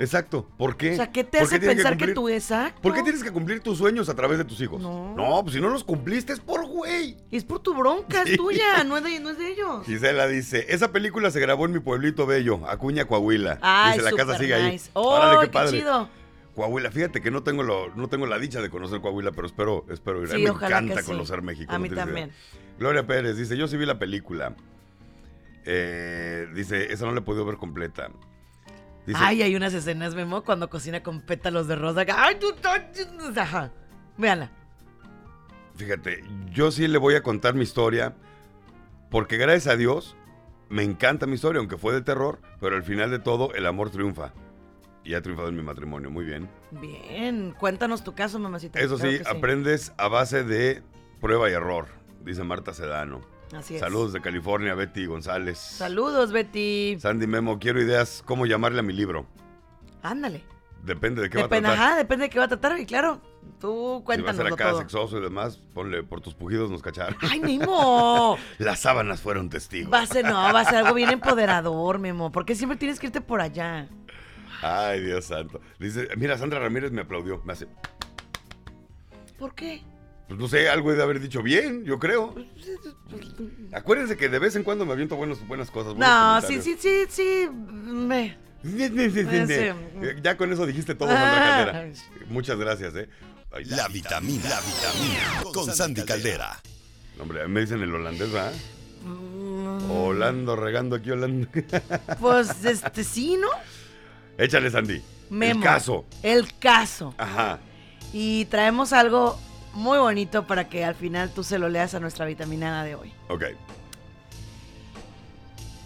[0.01, 0.92] Exacto, ¿por qué?
[0.92, 2.81] O sea, ¿qué te ¿Por qué hace pensar que, cumplir- tú exacto?
[2.81, 4.81] ¿Por qué tienes que cumplir tus sueños a través de tus hijos?
[4.81, 5.40] No.
[5.42, 7.16] pues si no los cumpliste es por güey.
[7.33, 8.31] Es por tu bronca, Sí.
[8.33, 9.85] es tuya, no es de, no es de ellos.
[9.87, 13.59] Gisela dice, esa película se grabó en mi pueblito bello, Acuña, Coahuila.
[13.61, 14.70] Ay, dice, la casa sigue ahí.
[14.72, 14.88] nice.
[14.92, 15.79] ¡Oh, Órale, qué, padre.
[15.81, 16.09] chido!
[16.55, 19.85] Coahuila, fíjate que no tengo lo, no tengo la dicha de conocer Coahuila, pero espero,
[19.90, 20.29] espero ir.
[20.29, 21.11] Sí, me encanta que sí.
[21.11, 21.72] conocer México.
[21.72, 22.29] A no mí también.
[22.29, 22.67] idea.
[22.78, 24.54] Gloria Pérez dice, yo sí vi la película.
[25.64, 28.10] Eh, dice, esa no la he podido ver completa.
[29.06, 32.04] Dice, Ay, hay unas escenas, Memo, cuando cocina con pétalos de rosa.
[32.16, 32.48] ¡Ay, tú!
[33.36, 33.70] Ajá.
[34.16, 34.50] Véanla.
[35.76, 38.14] Fíjate, yo sí le voy a contar mi historia,
[39.10, 40.16] porque gracias a Dios
[40.68, 43.90] me encanta mi historia, aunque fue de terror, pero al final de todo el amor
[43.90, 44.32] triunfa.
[45.04, 46.50] Y ha triunfado en mi matrimonio, muy bien.
[46.72, 48.78] Bien, cuéntanos tu caso, mamacita.
[48.78, 50.82] Eso Claro sí, aprendes a base de
[51.20, 51.86] prueba y error,
[52.24, 53.20] dice Marta Sedano.
[53.57, 53.81] Así es.
[53.81, 55.59] Saludos de California, Betty González.
[55.59, 56.98] Saludos, Betty.
[57.00, 59.26] Sandy Memo, quiero ideas cómo llamarle a mi libro.
[60.02, 60.44] Ándale.
[60.83, 61.88] Depende de qué Depende, va a tratar.
[61.92, 62.78] ajá, depende de qué va a tratar.
[62.78, 63.20] Y claro,
[63.59, 64.78] tú si va a cuéntanos ser acá todo.
[64.81, 67.16] sexoso y demás, ponle por tus pujidos nos cacharon.
[67.22, 68.38] Ay, Memo.
[68.59, 69.92] Las sábanas fueron testigos.
[69.92, 72.31] Va a ser, no, va a ser algo bien empoderador, Memo.
[72.31, 73.88] Porque siempre tienes que irte por allá.
[74.62, 75.61] Ay, Dios santo.
[75.78, 77.40] Dice, mira, Sandra Ramírez me aplaudió.
[77.44, 77.66] Me hace,
[79.38, 79.83] ¿Por qué?
[80.28, 82.34] Pues no sé, algo he de haber dicho bien, yo creo.
[83.72, 85.94] Acuérdense que de vez en cuando me aviento buenos, buenas cosas.
[85.94, 87.48] buenos No, sí, sí, sí, sí.
[87.50, 88.36] Me.
[88.64, 91.64] Eh, Ya con eso dijiste todo, Sandra Ah.
[91.64, 91.92] Caldera.
[92.28, 93.08] Muchas gracias, ¿eh?
[93.52, 96.60] Ay, La vitamina, la vitamina con Sandy Caldera.
[97.20, 98.52] Hombre, me dicen el holandés, ¿verdad?
[99.04, 101.48] Mm, Holando, regando aquí, Holando.
[102.20, 103.48] Pues, este, sí, ¿no?
[104.36, 105.02] Échale, Sandy.
[105.30, 105.60] Memo.
[105.60, 106.04] El caso.
[106.22, 107.14] El caso.
[107.18, 107.58] Ajá.
[108.12, 109.38] Y traemos algo
[109.74, 113.12] muy bonito para que al final tú se lo leas a nuestra vitaminada de hoy.
[113.28, 113.44] Ok.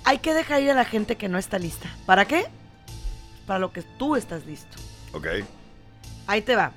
[0.05, 1.89] Hay que dejar ir a la gente que no está lista.
[2.07, 2.47] ¿Para qué?
[3.47, 4.77] Para lo que tú estás listo.
[5.13, 5.27] Ok.
[6.27, 6.73] Ahí te va.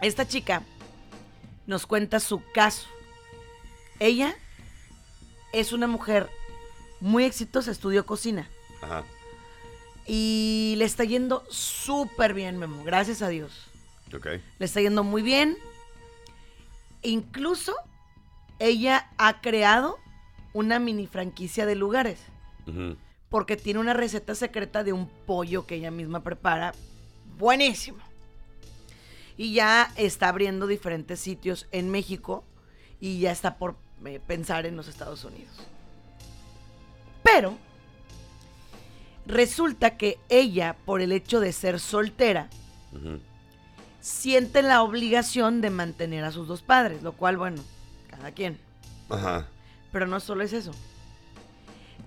[0.00, 0.62] Esta chica
[1.66, 2.86] nos cuenta su caso.
[3.98, 4.34] Ella
[5.52, 6.28] es una mujer
[7.00, 8.48] muy exitosa, estudió cocina.
[8.82, 9.04] Ajá.
[10.06, 12.84] Y le está yendo súper bien, Memo.
[12.84, 13.52] Gracias a Dios.
[14.14, 14.26] Ok.
[14.58, 15.56] Le está yendo muy bien.
[17.06, 17.72] Incluso
[18.58, 19.96] ella ha creado
[20.52, 22.18] una mini franquicia de lugares.
[23.28, 26.74] Porque tiene una receta secreta de un pollo que ella misma prepara.
[27.38, 27.98] Buenísimo.
[29.36, 32.42] Y ya está abriendo diferentes sitios en México.
[32.98, 35.54] Y ya está por eh, pensar en los Estados Unidos.
[37.22, 37.56] Pero
[39.26, 42.50] resulta que ella, por el hecho de ser soltera.
[44.06, 47.60] Siente la obligación de mantener a sus dos padres, lo cual, bueno,
[48.08, 48.56] cada quien.
[49.10, 49.48] Ajá.
[49.90, 50.70] Pero no solo es eso.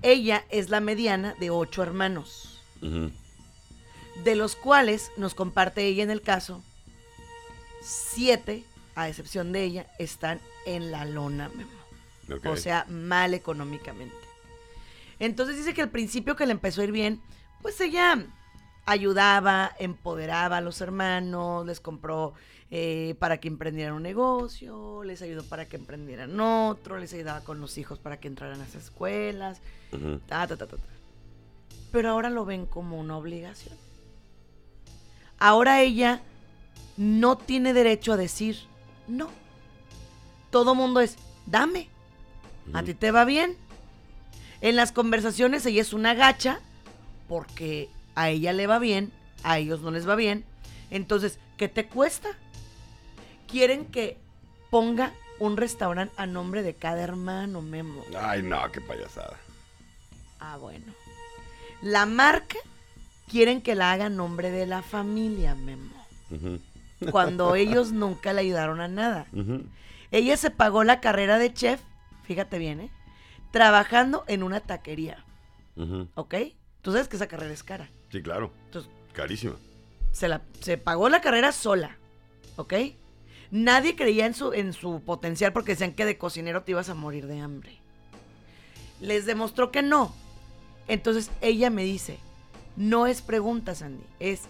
[0.02, 2.64] Ella es la mediana de ocho hermanos,
[4.24, 6.64] de los cuales nos comparte ella en el caso,
[7.82, 8.64] siete,
[8.96, 12.38] a excepción de ella, están en la lona, Memo.
[12.38, 12.46] Ok.
[12.46, 14.16] O sea, mal económicamente.
[15.20, 17.22] Entonces dice que al principio que le empezó a ir bien,
[17.62, 18.26] pues ella
[18.90, 22.34] ayudaba, empoderaba a los hermanos, les compró
[22.72, 27.60] eh, para que emprendieran un negocio, les ayudó para que emprendieran otro, les ayudaba con
[27.60, 29.62] los hijos para que entraran a las escuelas,
[30.28, 30.78] ta, ta, ta, ta.
[31.92, 33.76] Pero ahora lo ven como una obligación.
[35.38, 36.22] Ahora ella
[36.98, 38.58] no tiene derecho a decir
[39.08, 39.30] no.
[40.50, 41.90] Todo mundo es, dame.
[42.74, 43.56] ¿A ti te va bien?
[44.62, 46.60] En las conversaciones ella es una gacha
[47.28, 50.44] porque a ella le va bien, a ellos no les va bien.
[50.92, 52.28] Entonces, ¿qué te cuesta?
[53.48, 54.18] Quieren que
[54.70, 58.04] ponga un restaurante a nombre de cada hermano, Memo.
[58.20, 59.38] Ay, no, qué payasada.
[60.42, 60.94] Ah, bueno.
[61.82, 62.58] La marca
[63.30, 65.96] quieren que la haga a nombre de la familia, Memo.
[67.12, 69.28] Cuando ellos nunca le ayudaron a nada.
[70.12, 71.80] Ella se pagó la carrera de chef,
[72.24, 72.92] fíjate bien, ¿eh?
[73.52, 75.24] Trabajando en una taquería.
[76.16, 76.36] ¿ok?
[76.82, 77.90] Tú sabes que esa carrera es cara.
[78.12, 78.52] Sí, claro.
[78.66, 79.56] Entonces, Carísima.
[80.12, 81.98] se, la, se pagó la carrera sola,
[82.56, 82.74] ¿ok?
[83.52, 86.94] Nadie creía en su, en su potencial porque decían que de cocinero te ibas a
[86.96, 87.80] morir de hambre.
[89.00, 90.14] Les demostró que no.
[90.88, 92.20] Entonces ella me dice,
[92.76, 94.42] no es pregunta, Sandy, es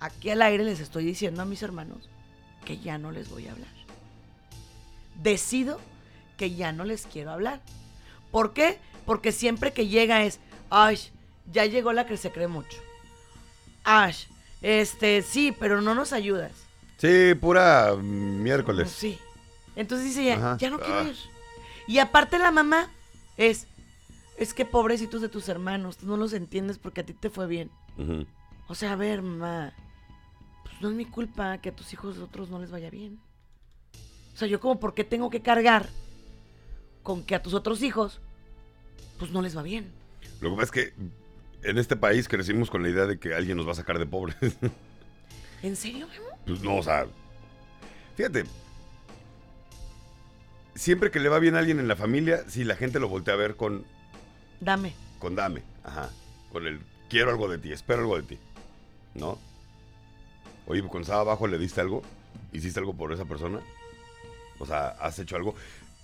[0.00, 2.08] aquí al aire les estoy diciendo a mis hermanos
[2.64, 3.68] que ya no les voy a hablar.
[5.22, 5.80] Decido
[6.36, 7.60] que ya no les quiero hablar.
[8.30, 8.78] ¿Por qué?
[9.06, 10.40] Porque siempre que llega es,
[10.70, 10.98] ay,
[11.50, 12.78] ya llegó la que se cree mucho.
[13.84, 14.26] Ash,
[14.60, 16.52] este, sí, pero no nos ayudas.
[16.98, 18.90] Sí, pura miércoles.
[18.90, 19.18] Sí.
[19.74, 20.56] Entonces dice Ajá.
[20.58, 21.04] ya no quiero Ah.
[21.04, 21.16] ir.
[21.88, 22.88] Y aparte la mamá
[23.36, 23.66] es,
[24.36, 27.46] es que pobrecitos de tus hermanos, tú no los entiendes porque a ti te fue
[27.46, 27.70] bien.
[28.68, 29.72] O sea, a ver, mamá,
[30.62, 33.18] pues no es mi culpa que a tus hijos de otros no les vaya bien.
[34.34, 35.88] O sea, yo como, ¿por qué tengo que cargar
[37.02, 38.20] con que a tus otros hijos,
[39.18, 39.90] pues no les va bien?
[40.40, 40.94] Lo que pasa es que
[41.62, 44.06] en este país crecimos con la idea de que alguien nos va a sacar de
[44.06, 44.36] pobres.
[45.62, 46.26] ¿En serio, Memo?
[46.46, 47.06] Pues no, o sea.
[48.16, 48.44] Fíjate.
[50.74, 53.34] Siempre que le va bien a alguien en la familia, si la gente lo voltea
[53.34, 53.84] a ver con,
[54.60, 54.94] Dame.
[55.18, 55.62] con dame.
[55.84, 56.10] Ajá.
[56.50, 58.38] Con el quiero algo de ti, espero algo de ti.
[59.14, 59.38] ¿No?
[60.66, 62.02] Oye, cuando estaba abajo le diste algo,
[62.52, 63.60] hiciste algo por esa persona.
[64.58, 65.54] O sea, has hecho algo.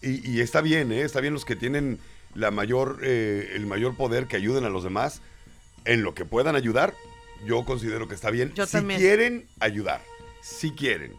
[0.02, 1.02] Y, y está bien, ¿eh?
[1.02, 1.98] Está bien los que tienen
[2.34, 5.22] la mayor, eh, el mayor poder que ayuden a los demás
[5.85, 6.95] en lo que puedan ayudar.
[7.45, 8.53] Yo considero que está bien.
[8.55, 9.01] Yo si también.
[9.01, 10.01] quieren ayudar,
[10.43, 11.12] si quieren.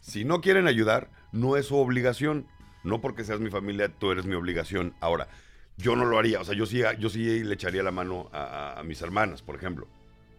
[0.00, 2.46] Si no quieren ayudar, no es su obligación.
[2.84, 4.94] No porque seas mi familia, tú eres mi obligación.
[5.00, 5.28] Ahora,
[5.76, 6.40] yo no lo haría.
[6.40, 9.42] O sea, yo sí, yo sí le echaría la mano a, a- a mis hermanas,
[9.42, 9.86] por ejemplo.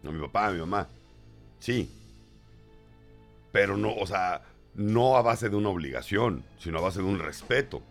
[0.04, 0.88] A mi papá, a mi mamá.
[1.60, 1.92] Sí.
[3.52, 4.42] Pero no, o sea,
[4.74, 7.82] no a base de una obligación, sino a base de un respeto.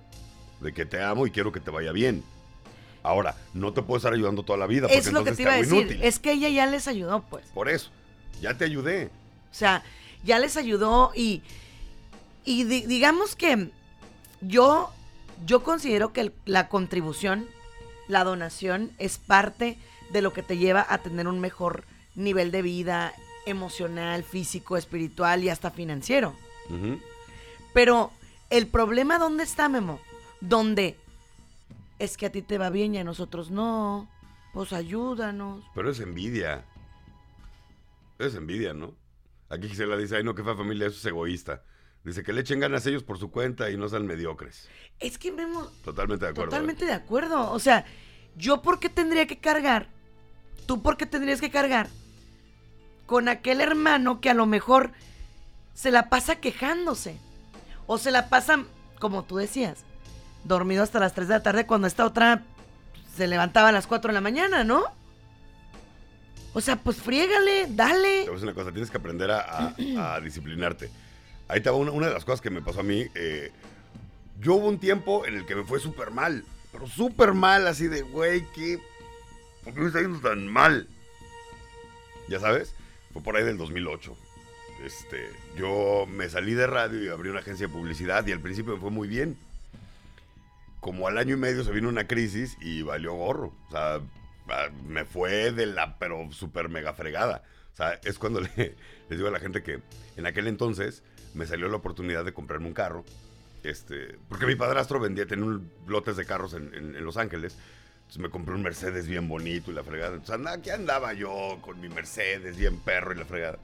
[0.62, 2.24] De que te amo y quiero que te vaya bien.
[3.08, 5.54] Ahora, no te puedo estar ayudando toda la vida porque Es lo que te iba
[5.54, 5.74] a decir.
[5.74, 6.04] inútil.
[6.04, 7.46] Es que ella ya les ayudó, pues.
[7.54, 7.90] Por eso,
[8.42, 9.06] ya te ayudé.
[9.52, 9.84] O sea,
[10.24, 11.42] ya les ayudó y,
[12.44, 13.70] y di- digamos que
[14.42, 14.92] yo,
[15.46, 17.48] yo considero que el- la contribución,
[18.08, 19.78] la donación es parte
[20.12, 21.86] de lo que te lleva a tener un mejor
[22.16, 23.14] nivel de vida
[23.46, 26.36] emocional, físico, espiritual y hasta financiero.
[27.74, 28.12] Pero
[28.50, 30.00] el problema dónde está, Memo?
[30.42, 30.98] Donde
[32.00, 34.10] es que a ti te va bien y a nosotros no.
[34.54, 35.64] Pues ayúdanos.
[35.76, 36.66] Pero es envidia.
[38.20, 38.96] Es envidia, ¿no?
[39.50, 41.64] Aquí Gisela dice, ay no, que fue familia, eso es egoísta.
[42.04, 44.70] Dice que le echen ganas ellos por su cuenta y no sean mediocres.
[45.00, 46.50] Es que Memo, Totalmente de acuerdo.
[46.50, 46.52] ¿eh?
[46.52, 47.52] Totalmente de acuerdo.
[47.52, 47.86] O sea,
[48.36, 49.90] yo por qué tendría que cargar,
[50.66, 51.90] tú por qué tendrías que cargar
[53.06, 54.92] con aquel hermano que a lo mejor
[55.74, 57.18] se la pasa quejándose.
[57.88, 58.66] O se la pasa,
[59.00, 59.86] como tú decías,
[60.48, 62.44] dormido hasta las 3 de la tarde cuando esta otra
[63.16, 64.84] se levantaba a las 4 de la mañana, ¿no?
[66.54, 68.26] O sea, pues friégale, dale.
[68.26, 69.74] Te una cosa, tienes que aprender a,
[70.24, 70.90] disciplinarte.
[71.48, 73.06] Ahí una, una de las cosas que me pasó a mí.
[73.16, 73.52] eh,
[74.40, 77.88] yo hubo un tiempo en el que me fue súper mal, pero súper mal, así
[77.88, 78.80] de, güey, ¿qué?
[79.64, 80.88] ¿Por qué me está yendo tan mal?
[82.28, 82.76] Ya sabes,
[83.14, 84.16] fue por ahí del 2008.
[84.84, 85.28] Este,
[85.58, 88.80] yo me salí de radio y abrí una agencia de publicidad y al principio me
[88.80, 89.38] fue muy bien.
[90.80, 93.54] Como al año y medio se vino una crisis y valió gorro.
[93.68, 94.00] O sea,
[94.50, 97.44] ah, me fue de la, pero súper mega fregada.
[97.74, 98.76] O sea, es cuando le-
[99.10, 99.80] les digo a la gente que
[100.16, 101.04] en aquel entonces
[101.34, 103.04] me salió la oportunidad de comprarme un carro.
[103.64, 107.58] Este, porque mi padrastro vendía, tenía un lotes de carros en, en- Los Ángeles.
[107.98, 110.14] Entonces me compré un Mercedes bien bonito y la fregada.
[110.14, 113.60] Entonces andaba, aquí andaba yo con mi Mercedes bien perro y la fregada.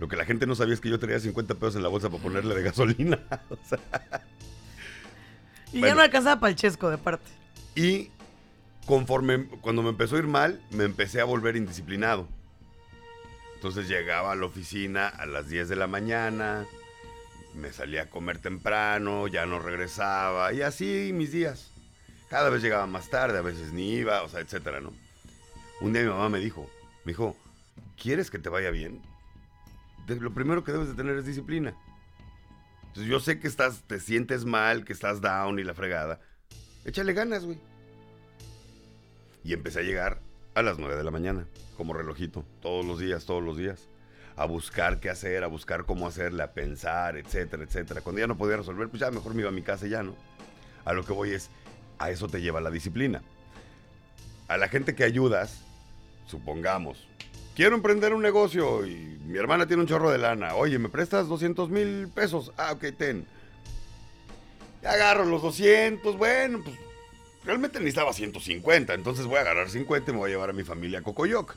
[0.00, 2.10] Lo que la gente no sabía es que yo tenía 50 pesos en la bolsa
[2.10, 3.20] para ponerle de gasolina.
[3.50, 3.78] O sea,
[5.72, 5.96] Y ya bueno.
[5.96, 7.30] no alcanzaba para el chesco de parte.
[7.74, 8.10] Y
[8.86, 12.28] conforme, cuando me empezó a ir mal, me empecé a volver indisciplinado.
[13.54, 16.66] Entonces llegaba a la oficina a las 10 de la mañana,
[17.54, 21.70] me salía a comer temprano, ya no regresaba, y así mis días.
[22.28, 24.92] Cada vez llegaba más tarde, a veces ni iba, o sea, etcétera, ¿no?
[25.80, 26.68] Un día mi mamá me dijo,
[27.04, 27.36] me dijo,
[28.00, 29.00] ¿quieres que te vaya bien?
[30.08, 31.74] Lo primero que debes de tener es disciplina.
[32.92, 36.20] Entonces yo sé que estás, te sientes mal, que estás down y la fregada.
[36.84, 37.58] Échale ganas, güey.
[39.42, 40.20] Y empecé a llegar
[40.54, 41.46] a las 9 de la mañana,
[41.78, 43.88] como relojito, todos los días, todos los días.
[44.36, 48.02] A buscar qué hacer, a buscar cómo hacerle, a pensar, etcétera, etcétera.
[48.02, 50.02] Cuando ya no podía resolver, pues ya mejor me iba a mi casa y ya,
[50.02, 50.14] ¿no?
[50.84, 51.48] A lo que voy es,
[51.98, 53.22] a eso te lleva la disciplina.
[54.48, 55.62] A la gente que ayudas,
[56.26, 57.08] supongamos,
[57.54, 60.54] quiero emprender un negocio y mi hermana tiene un chorro de lana.
[60.54, 62.52] Oye, ¿me prestas 200 mil pesos?
[62.56, 63.26] Ah, ok, ten.
[64.84, 66.76] Agarro los 200, bueno, pues
[67.44, 70.64] realmente necesitaba 150, entonces voy a agarrar 50 y me voy a llevar a mi
[70.64, 71.54] familia a Cocoyoc,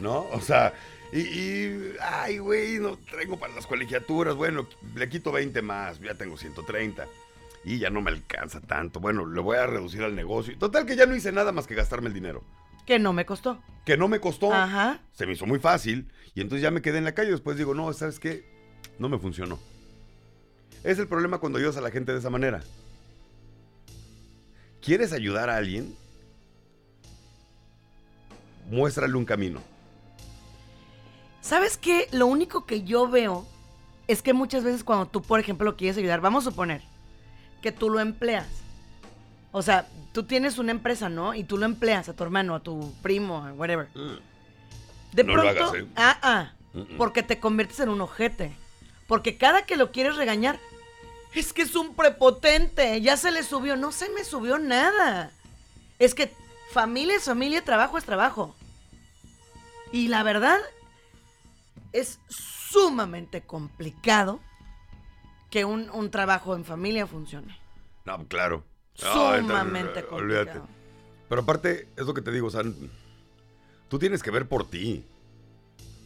[0.00, 0.26] ¿no?
[0.32, 0.74] O sea,
[1.12, 4.66] y, ay, güey, no traigo para las colegiaturas, bueno,
[4.96, 7.06] le quito 20 más, ya tengo 130.
[7.66, 9.00] Y ya no me alcanza tanto.
[9.00, 10.54] Bueno, le voy a reducir al negocio.
[10.58, 12.42] Total que ya no hice nada más que gastarme el dinero.
[12.86, 13.62] Que no me costó.
[13.84, 14.52] Que no me costó.
[14.52, 15.00] Ajá.
[15.12, 16.10] Se me hizo muy fácil.
[16.34, 17.30] Y entonces ya me quedé en la calle.
[17.30, 18.44] Después digo, no, ¿sabes qué?
[18.98, 19.58] No me funcionó.
[20.82, 22.62] Es el problema cuando ayudas a la gente de esa manera.
[24.82, 25.96] ¿Quieres ayudar a alguien?
[28.70, 29.60] Muéstrale un camino.
[31.40, 32.08] ¿Sabes qué?
[32.12, 33.46] Lo único que yo veo
[34.08, 36.82] es que muchas veces cuando tú, por ejemplo, quieres ayudar, vamos a suponer
[37.62, 38.46] que tú lo empleas.
[39.56, 41.32] O sea, tú tienes una empresa, ¿no?
[41.32, 43.86] Y tú lo empleas a tu hermano, a tu primo, whatever.
[43.94, 44.16] Mm.
[45.12, 45.86] De No lo pronto, hagas, ¿eh?
[45.94, 46.52] ah, ah,
[46.98, 48.52] porque te conviertes en un ojete.
[49.06, 50.58] Porque cada que lo quieres regañar,
[51.34, 55.30] es que es un prepotente, ya se le subió, no se me subió nada.
[56.00, 56.34] Es que
[56.72, 58.56] familia es familia, trabajo es trabajo.
[59.92, 60.58] Y la verdad,
[61.92, 64.40] es sumamente complicado
[65.48, 67.56] que un, un trabajo en familia funcione.
[68.04, 68.64] No, claro.
[68.94, 70.16] Sumamente no.
[70.16, 70.60] Olvídate.
[71.28, 72.62] Pero aparte, es lo que te digo, o sea,
[73.88, 75.04] tú tienes que ver por ti.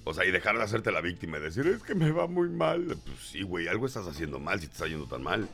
[0.04, 2.48] O sea, y dejar de hacerte la víctima y decir, es que me va muy
[2.48, 2.84] mal.
[2.86, 5.46] Pues sí, güey, algo estás haciendo mal si te está yendo tan mal.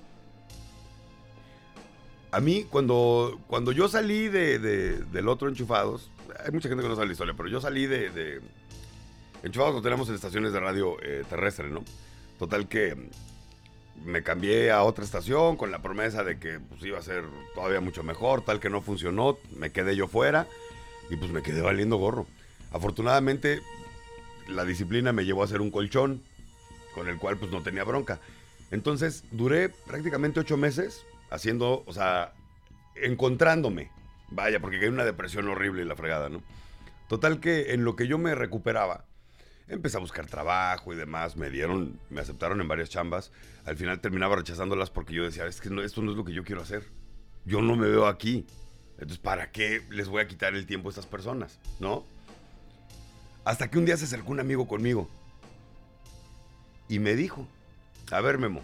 [2.30, 6.10] A mí, cuando, cuando yo salí de, de- del otro Enchufados,
[6.44, 8.10] hay mucha gente que no sabe la historia, pero yo salí de...
[8.10, 8.40] de
[9.42, 11.84] Enchufados lo tenemos en estaciones de radio eh, terrestre, ¿no?
[12.38, 13.10] Total que
[14.04, 17.24] me cambié a otra estación con la promesa de que pues, iba a ser
[17.54, 20.46] todavía mucho mejor, tal que no funcionó, me quedé yo fuera
[21.10, 22.26] y pues me quedé valiendo gorro.
[22.72, 23.60] Afortunadamente,
[24.48, 26.22] la disciplina me llevó a hacer un colchón
[26.94, 28.20] con el cual pues no tenía bronca.
[28.70, 32.32] Entonces duré prácticamente ocho meses haciendo, o sea,
[32.96, 33.90] encontrándome.
[34.30, 36.42] Vaya, porque en una depresión horrible y la fregada, ¿no?
[37.08, 39.04] Total que en lo que yo me recuperaba,
[39.68, 43.32] empecé a buscar trabajo y demás, me dieron, me aceptaron en varias chambas.
[43.64, 46.32] Al final terminaba rechazándolas porque yo decía, es que no- esto no es lo que
[46.32, 46.84] yo quiero hacer.
[47.44, 48.46] Yo no me veo aquí.
[48.94, 51.58] Entonces, ¿para qué les voy a quitar el tiempo a estas personas?
[51.80, 52.04] ¿No?
[53.44, 55.08] Hasta que un día se acercó un amigo conmigo
[56.88, 57.46] y me dijo,
[58.10, 58.62] a ver Memo,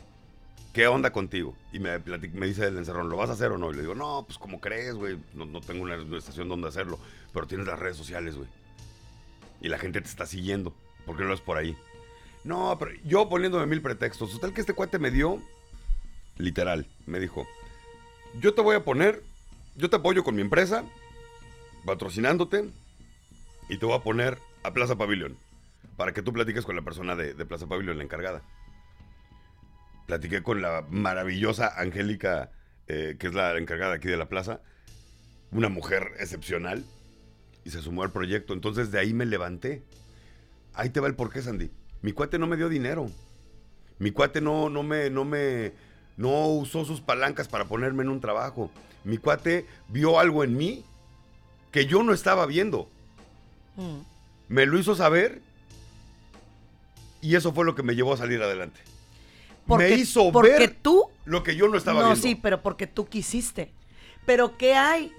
[0.73, 1.55] ¿qué onda contigo?
[1.73, 3.71] Y me, me dice el encerrón, ¿lo vas a hacer o no?
[3.71, 6.99] Y le digo, no, pues como crees, güey, no, no tengo una estación donde hacerlo,
[7.33, 8.49] pero tienes las redes sociales, güey.
[9.61, 10.75] Y la gente te está siguiendo,
[11.07, 11.77] ¿por qué no lo es por ahí?
[12.45, 15.43] No, pero yo poniéndome mil pretextos, total que este cuate me dio,
[16.39, 17.47] literal, me dijo,
[18.41, 19.23] yo te voy a poner,
[19.77, 20.85] yo te apoyo con mi empresa,
[21.85, 22.71] patrocinándote,
[23.69, 25.37] y te voy a poner a Plaza Pavilion
[25.97, 28.43] para que tú platiques con la persona de, de Plaza Pavilion, la encargada.
[30.07, 32.51] Platiqué con la maravillosa Angélica,
[32.89, 34.61] eh, que es la encargada aquí de la plaza,
[35.53, 36.85] una mujer excepcional,
[37.65, 38.55] y se sumó al proyecto.
[38.55, 39.85] Entonces de ahí me levanté.
[40.75, 41.71] Ahí te va el porqué, Sandy.
[42.03, 43.07] Mi cuate no me dio dinero.
[43.99, 45.73] Mi cuate no, no me, no me,
[46.17, 48.71] no usó sus palancas para ponerme en un trabajo.
[49.05, 50.85] Mi cuate vio algo en mí
[51.73, 52.89] que yo no estaba viendo
[53.77, 54.01] Mm.
[54.49, 55.41] me lo hizo saber
[57.23, 58.81] y eso fue lo que me llevó a salir adelante.
[59.67, 62.21] Porque, me hizo porque ver tú lo que yo no estaba no, viendo.
[62.23, 63.71] sí, pero porque tú quisiste.
[64.27, 65.13] Pero ¿qué hay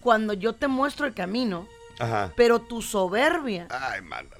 [0.00, 1.66] cuando yo te muestro el camino,
[1.98, 2.32] Ajá.
[2.36, 3.66] pero tu soberbia?
[3.70, 4.39] Ay, mándalos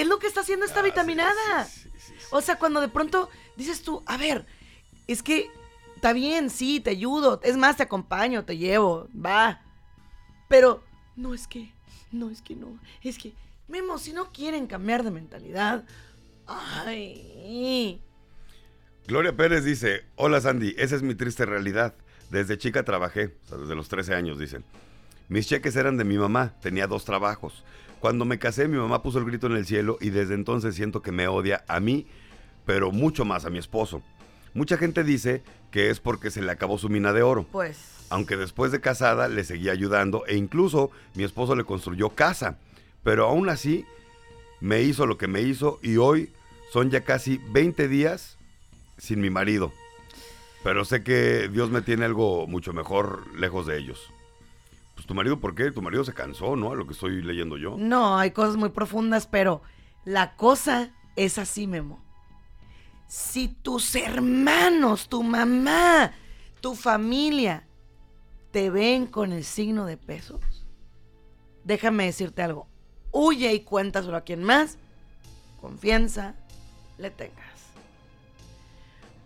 [0.00, 1.64] es lo que está haciendo esta Ah, vitaminada.
[1.64, 2.26] sí, sí, sí, sí.
[2.30, 4.46] O sea, cuando de pronto dices tú, a ver,
[5.06, 5.50] es que
[5.96, 7.40] está bien, sí, te ayudo.
[7.42, 9.60] Es más, te acompaño, te llevo, va.
[10.48, 10.82] Pero
[11.16, 11.72] no es que,
[12.12, 12.78] no es que no.
[13.02, 13.32] Es que,
[13.68, 15.84] Memo, si no quieren cambiar de mentalidad,
[16.46, 18.00] ay.
[19.06, 21.94] Gloria Pérez dice, hola Sandy, esa es mi triste realidad.
[22.30, 24.64] Desde chica trabajé, o sea, desde los 13 años, dicen.
[25.28, 27.64] Mis cheques eran de mi mamá, tenía dos trabajos.
[28.00, 31.02] Cuando me casé, mi mamá puso el grito en el cielo y desde entonces siento
[31.02, 32.06] que me odia a mí,
[32.64, 34.02] pero mucho más a mi esposo.
[34.54, 37.46] Mucha gente dice que es porque se le acabó su mina de oro.
[37.50, 42.58] Pues, Aunque después de casada le seguía ayudando e incluso mi esposo le construyó casa.
[43.02, 43.84] Pero aún así
[44.60, 46.32] me hizo lo que me hizo y hoy
[46.72, 48.38] son ya casi 20 días
[48.96, 49.72] sin mi marido.
[50.64, 54.12] Pero sé que Dios me tiene algo mucho mejor lejos de ellos.
[54.98, 55.70] Pues tu marido, ¿por qué?
[55.70, 56.72] Tu marido se cansó, ¿no?
[56.72, 57.76] A lo que estoy leyendo yo.
[57.78, 59.62] no, hay cosas muy profundas, pero
[60.04, 62.02] la cosa es así, Memo.
[63.06, 66.10] Si tus hermanos, tu mamá,
[66.60, 67.64] tu familia
[68.50, 70.40] te ven con el signo de pesos,
[71.62, 72.66] déjame decirte algo.
[73.12, 74.78] Huye y cuéntaselo a quien más
[75.60, 76.34] confianza
[76.98, 77.70] le tengas.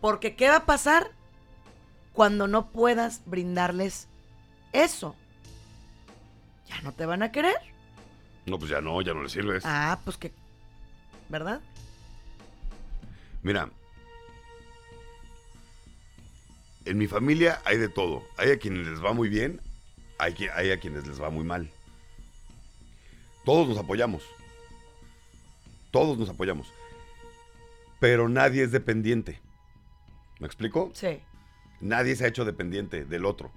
[0.03, 1.13] Porque ¿qué va a pasar
[2.13, 4.09] cuando no puedas brindarles
[4.75, 5.17] eso?
[6.73, 7.57] Ya no te van a querer.
[8.47, 9.63] No, pues ya no, ya no le sirves.
[9.67, 10.33] Ah, pues que,
[11.29, 11.61] ¿verdad?
[13.43, 13.69] Mira,
[16.85, 18.25] en mi familia hay de todo.
[18.37, 19.61] Hay a quienes les va muy bien,
[20.19, 21.71] hay, hay a quienes les va muy mal.
[23.45, 24.25] Todos nos apoyamos.
[25.91, 26.73] Todos nos apoyamos.
[28.01, 29.41] Pero nadie es dependiente.
[30.41, 30.91] ¿Me explico?
[30.95, 31.21] Sí.
[31.81, 33.53] Nadie se ha hecho dependiente del otro.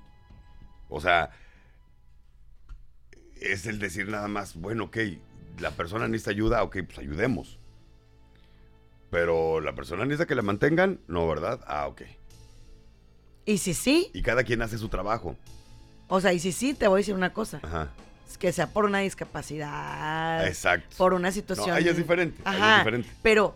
[0.89, 1.31] O sea,
[3.41, 4.97] es el decir nada más, bueno, ok,
[5.59, 7.59] la persona necesita ayuda, ok, pues ayudemos.
[9.09, 11.61] Pero la persona necesita que la mantengan, no, ¿verdad?
[11.67, 12.01] Ah, ok.
[13.45, 15.35] Y si sí, Y cada quien hace su trabajo.
[16.07, 17.59] o sea, y si sí, te voy a decir una cosa.
[17.63, 17.89] Ajá.
[18.29, 20.45] Es que sea por una discapacidad.
[20.47, 20.95] Exacto.
[20.97, 21.69] Por una situación.
[21.69, 22.77] No, ella es diferente, ella es Ajá.
[22.79, 23.09] diferente.
[23.21, 23.55] Pero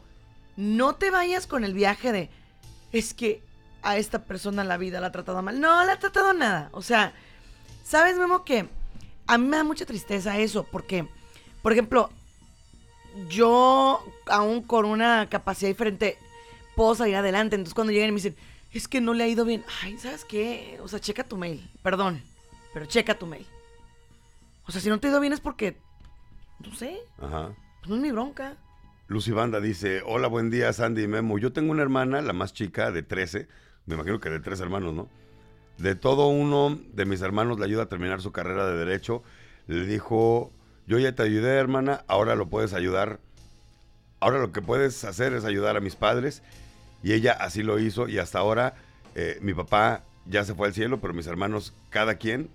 [0.56, 2.30] no te vayas con el viaje de.
[2.92, 3.42] Es que
[3.82, 5.60] a esta persona la vida la ha tratado mal.
[5.60, 6.70] No, la ha tratado nada.
[6.72, 7.14] O sea,
[7.84, 8.46] ¿sabes, Memo?
[8.46, 8.70] Que
[9.30, 10.64] a mí me da mucha tristeza eso.
[10.64, 11.08] Porque,
[11.62, 12.10] por ejemplo,
[13.30, 16.18] yo, aún con una capacidad diferente,
[16.76, 17.56] puedo salir adelante.
[17.56, 18.36] Entonces, cuando llegan y me dicen,
[18.74, 19.64] es que no le ha ido bien.
[19.84, 20.80] Ay, ¿sabes qué?
[20.82, 21.70] O sea, checa tu mail.
[21.84, 22.22] Perdón,
[22.74, 23.46] pero checa tu mail.
[24.66, 25.78] O sea, si no te ha ido bien es porque,
[26.60, 27.52] no sé, Ajá.
[27.80, 28.58] pues no es mi bronca.
[29.08, 31.38] Lucy Banda dice, hola, buen día, Sandy y Memo.
[31.38, 33.48] Yo tengo una hermana, la más chica, de 13.
[33.86, 35.10] Me imagino que de tres hermanos, ¿no?
[35.80, 39.24] De todo uno de mis hermanos le ayuda a terminar su carrera de Derecho.
[39.68, 40.52] Le dijo,
[40.88, 43.20] yo ya te ayudé, hermana, ahora lo puedes ayudar.
[44.20, 46.44] Ahora lo que puedes hacer es ayudar a mis padres.
[47.02, 48.76] Y ella así lo hizo y hasta ahora
[49.16, 52.50] eh, mi papá ya se fue al cielo, pero mis hermanos, cada quien,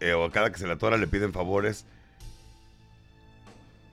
[0.00, 1.84] eh, o cada que se la atora, le piden favores.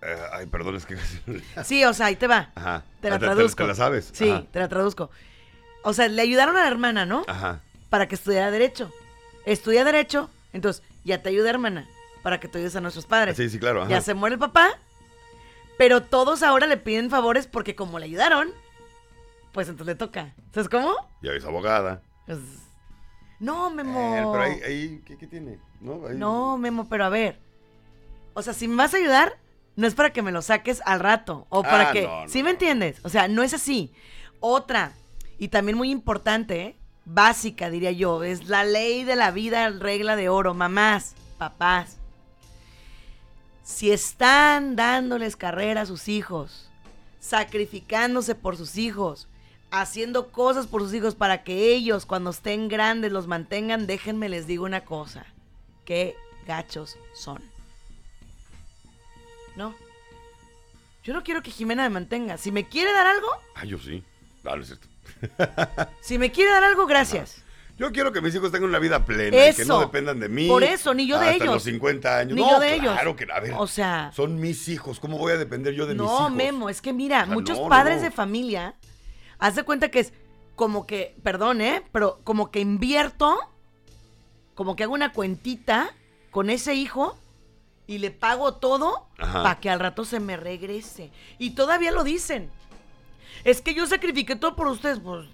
[0.01, 0.95] Eh, ay, perdón, es que...
[1.65, 2.51] Sí, o sea, ahí te va.
[2.55, 2.83] Ajá.
[3.01, 3.63] Te la traduzco.
[3.63, 4.11] Te, la sabes.
[4.13, 4.45] Sí, Ajá.
[4.49, 5.09] te la traduzco.
[5.83, 7.25] O sea, le ayudaron a la hermana, ¿no?
[7.27, 7.61] Ajá.
[7.89, 8.91] Para que estudiara Derecho.
[9.45, 11.87] Estudia Derecho, entonces ya te ayuda, hermana,
[12.21, 13.37] para que tú ayudes a nuestros padres.
[13.37, 13.81] Sí, sí, claro.
[13.83, 13.89] Ajá.
[13.89, 14.69] Ya se muere el papá,
[15.77, 18.49] pero todos ahora le piden favores porque como le ayudaron,
[19.53, 20.33] pues entonces le toca.
[20.53, 20.93] ¿Sabes cómo?
[21.21, 22.01] Ya es abogada.
[22.25, 22.39] Pues,
[23.39, 23.99] no, Memo.
[23.99, 25.59] Eh, pero ahí, ahí ¿qué, qué tiene?
[25.79, 26.05] ¿No?
[26.07, 27.39] Ahí- No, Memo, pero a ver.
[28.33, 29.37] O sea, si me vas a ayudar,
[29.77, 31.47] no es para que me lo saques al rato.
[31.49, 32.01] O para Ah, que.
[32.03, 32.99] no, no, ¿Sí me entiendes?
[33.03, 33.93] O sea, no es así.
[34.41, 34.91] Otra,
[35.39, 36.75] y también muy importante, ¿eh?
[37.07, 40.53] Básica, diría yo, es la ley de la vida, regla de oro.
[40.53, 41.97] Mamás, papás.
[43.63, 46.69] Si están dándoles carrera a sus hijos,
[47.19, 49.27] sacrificándose por sus hijos,
[49.71, 54.47] haciendo cosas por sus hijos para que ellos cuando estén grandes los mantengan, déjenme les
[54.47, 55.25] digo una cosa.
[55.85, 57.41] Qué gachos son.
[59.55, 59.73] No.
[61.03, 62.37] Yo no quiero que Jimena me mantenga.
[62.37, 64.03] Si me quiere dar algo, Ah, yo sí.
[64.43, 64.87] Dale, es cierto.
[66.01, 67.43] Si me quiere dar algo, gracias.
[67.77, 69.79] Yo quiero que mis hijos tengan una vida plena y que no Eso.
[69.81, 70.47] dependan de mí.
[70.47, 71.53] Por eso, ni yo de hasta ellos.
[71.55, 72.33] los 50 años.
[72.33, 72.93] Ni no, yo de ellos.
[72.93, 74.99] Claro que, a ver, O sea, son mis hijos.
[74.99, 76.19] ¿Cómo voy a depender yo de mis hijos?
[76.21, 78.73] no, Memo, es que mira, O sea, muchos no, padres de familia,
[79.37, 80.13] haz de cuenta que es
[80.55, 81.83] como que, perdón, ¿eh?
[81.91, 83.37] Pero como que invierto,
[84.55, 85.93] como que hago una cuentita
[86.31, 87.15] con ese hijo
[87.85, 91.11] y le pago todo para que al rato se me regrese.
[91.37, 92.49] Y todavía lo dicen.
[93.43, 95.27] Es que yo sacrifiqué todo por ustedes, pues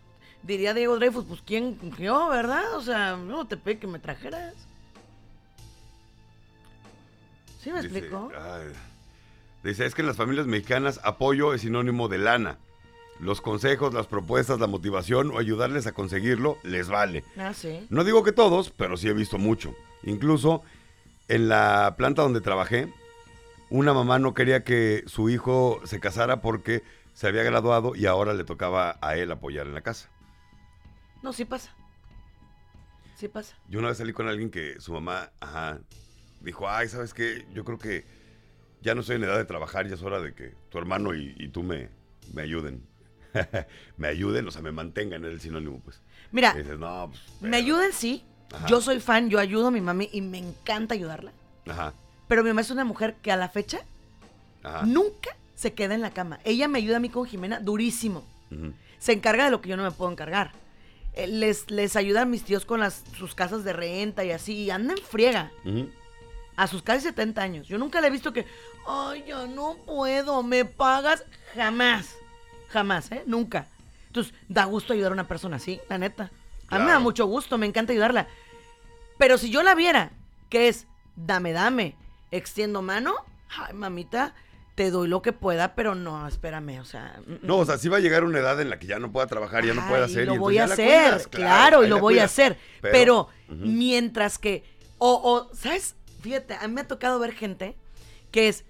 [0.43, 2.75] diría Diego Dreyfus, pues quién, yo, ¿verdad?
[2.75, 4.53] O sea, no te pedí que me trajeras.
[7.61, 8.31] ¿Sí me Dice, explico?
[8.37, 8.67] ay,
[9.63, 12.57] dice, es que en las familias mexicanas apoyo es sinónimo de lana.
[13.19, 17.23] Los consejos, las propuestas, la motivación o ayudarles a conseguirlo les vale.
[17.37, 17.85] Ah, sí.
[17.89, 19.73] No digo que todos, pero sí he visto mucho.
[20.03, 20.61] Incluso
[21.29, 22.91] en la planta donde trabajé,
[23.69, 26.83] una mamá no quería que su hijo se casara porque
[27.13, 30.09] se había graduado y ahora le tocaba a él apoyar en la casa.
[31.21, 31.73] No, sí pasa.
[33.15, 33.55] Sí pasa.
[33.69, 35.79] Yo una vez salí con alguien que su mamá, ajá,
[36.41, 37.45] dijo, ay, ¿sabes qué?
[37.53, 38.05] Yo creo que
[38.81, 41.33] ya no estoy en edad de trabajar, ya es hora de que tu hermano y,
[41.37, 41.89] y tú me,
[42.33, 42.85] me ayuden.
[43.97, 46.01] me ayuden, o sea, me mantengan, es el sinónimo, pues.
[46.31, 47.55] Mira, dices, no, pues, me pero-".
[47.57, 48.23] ayuden, sí.
[48.51, 48.67] Ajá.
[48.67, 51.31] Yo soy fan, yo ayudo a mi mami y me encanta ayudarla.
[51.67, 51.93] Ajá,
[52.27, 53.79] Pero mi mamá es una mujer que a la fecha
[54.63, 54.85] ajá.
[54.85, 56.39] nunca se queda en la cama.
[56.43, 58.23] Ella me ayuda a mí con Jimena durísimo.
[58.99, 60.51] Se encarga de lo que yo no me puedo encargar.
[61.13, 64.53] Eh, Les, les ayuda a mis tíos con las, sus casas de renta y así.
[64.55, 65.51] Y anda en friega.
[66.55, 67.67] A sus casi 70 años.
[67.67, 68.45] Yo nunca le he visto que,
[68.87, 71.23] ay, ya no puedo, me pagas.
[71.55, 72.15] Jamás.
[72.69, 73.23] Jamás, ¿eh?
[73.25, 73.67] Nunca.
[74.07, 76.29] Entonces, da gusto ayudar a una persona así, la neta.
[76.69, 78.27] A mí me da mucho gusto, me encanta ayudarla.
[79.17, 80.11] Pero si yo la viera,
[80.49, 80.85] que es,
[81.15, 81.95] dame, dame,
[82.31, 83.13] extiendo mano,
[83.57, 84.33] ay, mamita,
[84.75, 87.19] te doy lo que pueda, pero no, espérame, o sea.
[87.27, 89.11] mm, No, o sea, sí va a llegar una edad en la que ya no
[89.11, 90.23] pueda trabajar, ya no pueda hacer.
[90.23, 90.77] Y lo y voy a hacer,
[91.11, 92.57] cuidas, claro, y lo voy a hacer.
[92.81, 94.63] Pero, mientras que,
[94.97, 95.13] o,
[95.49, 95.95] o, ¿sabes?
[96.21, 97.75] Fíjate, a mí me ha tocado ver gente
[98.31, 98.65] que es,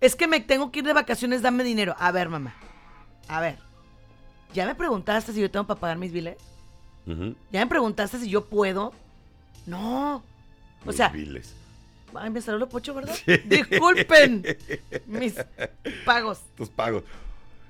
[0.00, 1.96] es que me tengo que ir de vacaciones, dame dinero.
[1.98, 2.54] A ver, mamá,
[3.26, 3.58] a ver,
[4.54, 6.36] ¿ya me preguntaste si yo tengo para pagar mis biles?
[7.50, 8.92] ¿Ya me preguntaste si yo puedo?
[9.66, 10.16] No.
[10.84, 11.54] O Mis sea, biles.
[12.14, 13.14] Ay, me salió lo pocho, ¿verdad?
[13.44, 14.44] Disculpen
[15.06, 15.34] mis
[16.04, 16.40] pagos.
[16.56, 17.04] Tus pagos.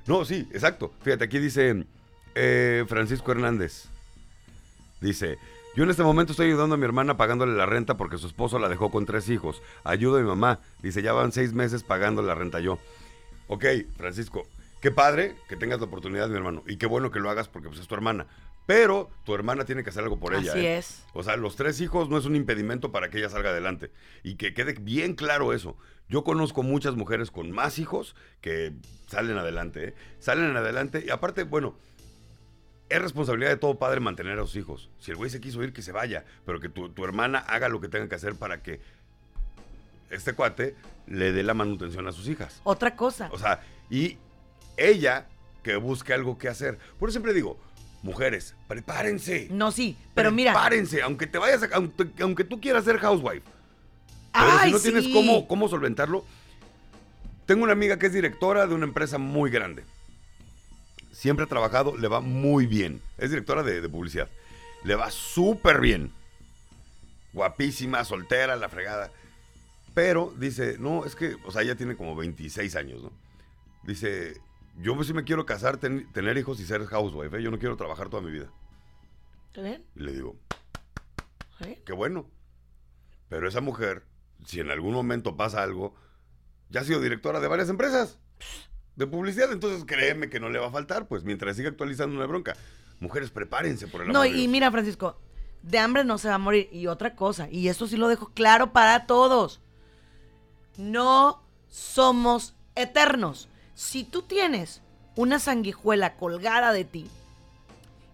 [0.06, 0.92] No, sí, exacto.
[1.02, 1.84] Fíjate, aquí dice
[2.34, 3.86] eh, Francisco Hernández.
[5.00, 5.38] Dice,
[5.76, 8.58] yo en este momento estoy ayudando a mi hermana pagándole la renta porque su esposo
[8.58, 9.62] la dejó con tres hijos.
[9.84, 10.60] Ayudo a mi mamá.
[10.82, 12.78] Dice, ya van seis meses pagando la renta yo.
[13.48, 13.64] Ok,
[13.96, 14.46] Francisco,
[14.80, 16.62] qué padre que tengas la oportunidad, mi hermano.
[16.66, 18.26] Y qué bueno que lo hagas porque pues, es tu hermana.
[18.68, 20.52] Pero tu hermana tiene que hacer algo por ella.
[20.52, 20.76] Así ¿eh?
[20.76, 21.02] es.
[21.14, 23.90] O sea, los tres hijos no es un impedimento para que ella salga adelante.
[24.22, 25.78] Y que quede bien claro eso.
[26.10, 28.74] Yo conozco muchas mujeres con más hijos que
[29.06, 29.88] salen adelante.
[29.88, 29.94] ¿eh?
[30.18, 31.02] Salen adelante.
[31.06, 31.78] Y aparte, bueno,
[32.90, 34.90] es responsabilidad de todo padre mantener a sus hijos.
[34.98, 36.26] Si el güey se quiso ir, que se vaya.
[36.44, 38.82] Pero que tu, tu hermana haga lo que tenga que hacer para que
[40.10, 42.60] este cuate le dé la manutención a sus hijas.
[42.64, 43.30] Otra cosa.
[43.32, 44.18] O sea, y
[44.76, 45.26] ella
[45.62, 46.78] que busque algo que hacer.
[46.98, 47.58] Por eso siempre digo,
[48.02, 49.48] mujeres, prepárense.
[49.50, 50.52] No, sí, pero mira.
[50.52, 53.42] Prepárense, aunque te vayas a, aunque, aunque tú quieras ser housewife.
[54.32, 56.24] Pero Ay, si no tienes cómo, cómo solventarlo.
[57.46, 59.84] Tengo una amiga que es directora de una empresa muy grande.
[61.12, 63.00] Siempre ha trabajado, le va muy bien.
[63.16, 64.28] Es directora de, de publicidad.
[64.84, 66.12] Le va súper bien.
[67.32, 69.10] Guapísima, soltera, la fregada.
[69.94, 73.12] Pero dice, no, es que, o sea, ella tiene como 26 años, ¿no?
[73.82, 74.40] Dice,
[74.80, 77.42] yo pues sí me quiero casar, ten- tener hijos y ser housewife, ¿eh?
[77.42, 78.50] yo no quiero trabajar toda mi vida.
[79.48, 79.84] ¿Está bien?
[79.96, 80.36] Y le digo,
[81.52, 81.80] ¿Está bien?
[81.84, 82.26] qué bueno.
[83.28, 84.04] Pero esa mujer,
[84.46, 85.94] si en algún momento pasa algo,
[86.70, 88.18] ya ha sido directora de varias empresas
[88.96, 92.26] de publicidad, entonces créeme que no le va a faltar, pues mientras siga actualizando una
[92.26, 92.56] bronca.
[93.00, 95.20] Mujeres, prepárense por el amor No, y mira, Francisco,
[95.62, 96.68] de hambre no se va a morir.
[96.72, 99.60] Y otra cosa, y esto sí lo dejo claro para todos.
[100.76, 103.48] No somos eternos.
[103.78, 104.80] Si tú tienes
[105.14, 107.06] una sanguijuela colgada de ti,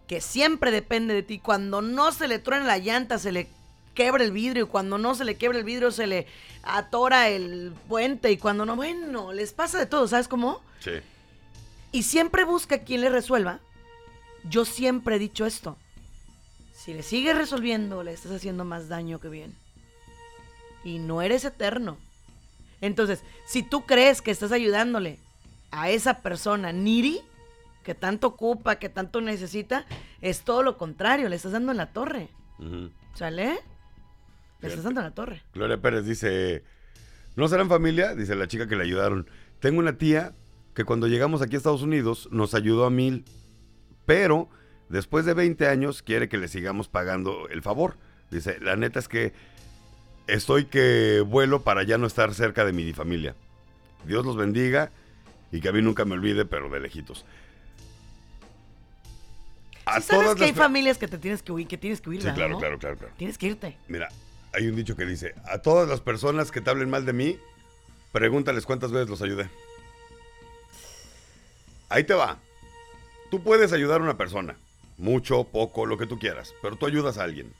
[0.06, 3.48] que siempre depende de ti, cuando no se le truena la llanta, se le
[3.94, 6.26] quebra el vidrio, y cuando no se le quebra el vidrio, se le
[6.64, 10.60] atora el puente, y cuando no, bueno, les pasa de todo, ¿sabes cómo?
[10.80, 11.00] Sí.
[11.92, 13.58] y siempre busca quien le resuelva,
[14.46, 15.78] yo siempre he dicho esto.
[16.74, 19.56] Si le sigues resolviendo, le estás haciendo más daño que bien.
[20.84, 21.96] Y no eres eterno.
[22.82, 25.23] Entonces, si tú crees que estás ayudándole
[25.70, 27.20] a esa persona niri,
[27.82, 29.84] que tanto ocupa, que tanto necesita,
[30.20, 32.28] es todo lo contrario, le estás dando en la torre.
[33.14, 33.58] ¿Sale?
[34.60, 35.42] Le estás dando en la torre.
[35.52, 36.64] Gloria Pérez dice,
[37.36, 38.14] ¿no serán familia?
[38.14, 39.28] Dice la chica que le ayudaron.
[39.60, 40.32] Tengo una tía
[40.74, 43.24] que cuando llegamos aquí a Estados Unidos nos ayudó a mil,
[44.06, 44.48] pero
[44.88, 47.96] después de 20 años quiere que le sigamos pagando el favor.
[48.30, 49.32] Dice, la neta es que
[50.26, 53.34] estoy que vuelo para ya no estar cerca de mi familia.
[54.06, 54.90] Dios los bendiga
[55.54, 57.24] y que a mí nunca me olvide, pero de lejitos.
[59.84, 62.20] A Sí sabes que hay familias que te tienes que huir, que tienes que huir,
[62.22, 62.58] Sí, ¿verdad, claro, no?
[62.58, 63.14] claro, claro, claro.
[63.16, 63.78] Tienes que irte.
[63.86, 64.08] Mira,
[64.52, 67.38] hay un dicho que dice, a todas las personas que te hablen mal de mí,
[68.10, 69.48] pregúntales cuántas veces los ayudé.
[71.88, 72.40] Ahí te va.
[73.30, 74.56] Tú puedes ayudar a una persona,
[74.98, 77.52] mucho, poco, lo que tú quieras, pero tú ayudas a alguien.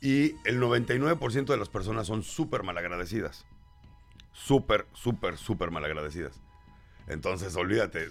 [0.00, 3.44] Y el 99% de las personas son súper malagradecidas.
[4.32, 6.40] Súper, súper, súper malagradecidas.
[7.06, 8.10] Entonces, olvídate,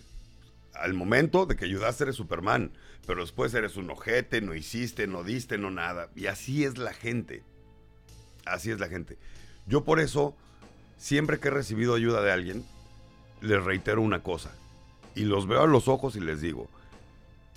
[0.73, 2.71] al momento de que ayudaste eres Superman,
[3.05, 6.09] pero después eres un ojete, no hiciste, no diste, no nada.
[6.15, 7.43] Y así es la gente.
[8.45, 9.17] Así es la gente.
[9.67, 10.35] Yo por eso,
[10.97, 12.65] siempre que he recibido ayuda de alguien,
[13.41, 14.51] les reitero una cosa.
[15.15, 16.69] Y los veo a los ojos y les digo,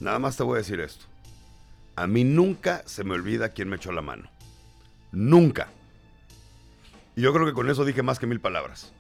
[0.01, 1.07] nada más te voy a decir esto.
[1.97, 4.31] A mí nunca se me olvida quién me echó la mano.
[5.11, 5.69] Nunca.
[7.17, 8.93] Y yo creo que con eso dije más que mil palabras.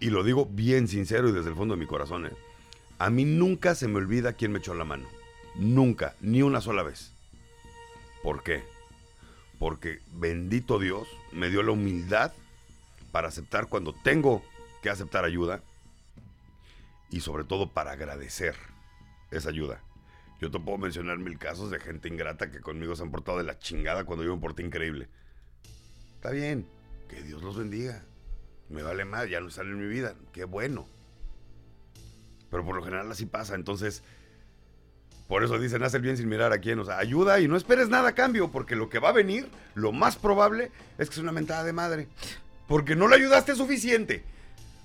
[0.00, 2.26] Y lo digo bien sincero y desde el fondo de mi corazón.
[2.26, 2.32] ¿eh?
[2.98, 5.06] A mí nunca se me olvida quién me echó la mano.
[5.56, 7.12] Nunca, ni una sola vez.
[8.22, 8.64] ¿Por qué?
[9.58, 12.32] Porque bendito Dios me dio la humildad
[13.12, 14.42] para aceptar cuando tengo
[14.82, 15.62] que aceptar ayuda
[17.10, 18.56] y sobre todo para agradecer
[19.30, 19.80] esa ayuda.
[20.40, 23.44] Yo te puedo mencionar mil casos de gente ingrata que conmigo se han portado de
[23.44, 25.08] la chingada cuando yo me porté increíble.
[26.16, 26.66] Está bien,
[27.08, 28.04] que Dios los bendiga.
[28.68, 30.14] Me vale más, ya no sale en mi vida.
[30.32, 30.86] Qué bueno.
[32.50, 33.54] Pero por lo general así pasa.
[33.54, 34.02] Entonces,
[35.28, 36.78] por eso dicen, haz el bien sin mirar a quién.
[36.78, 39.48] O sea, ayuda y no esperes nada a cambio, porque lo que va a venir,
[39.74, 42.08] lo más probable, es que es una mentada de madre.
[42.68, 44.24] Porque no le ayudaste suficiente.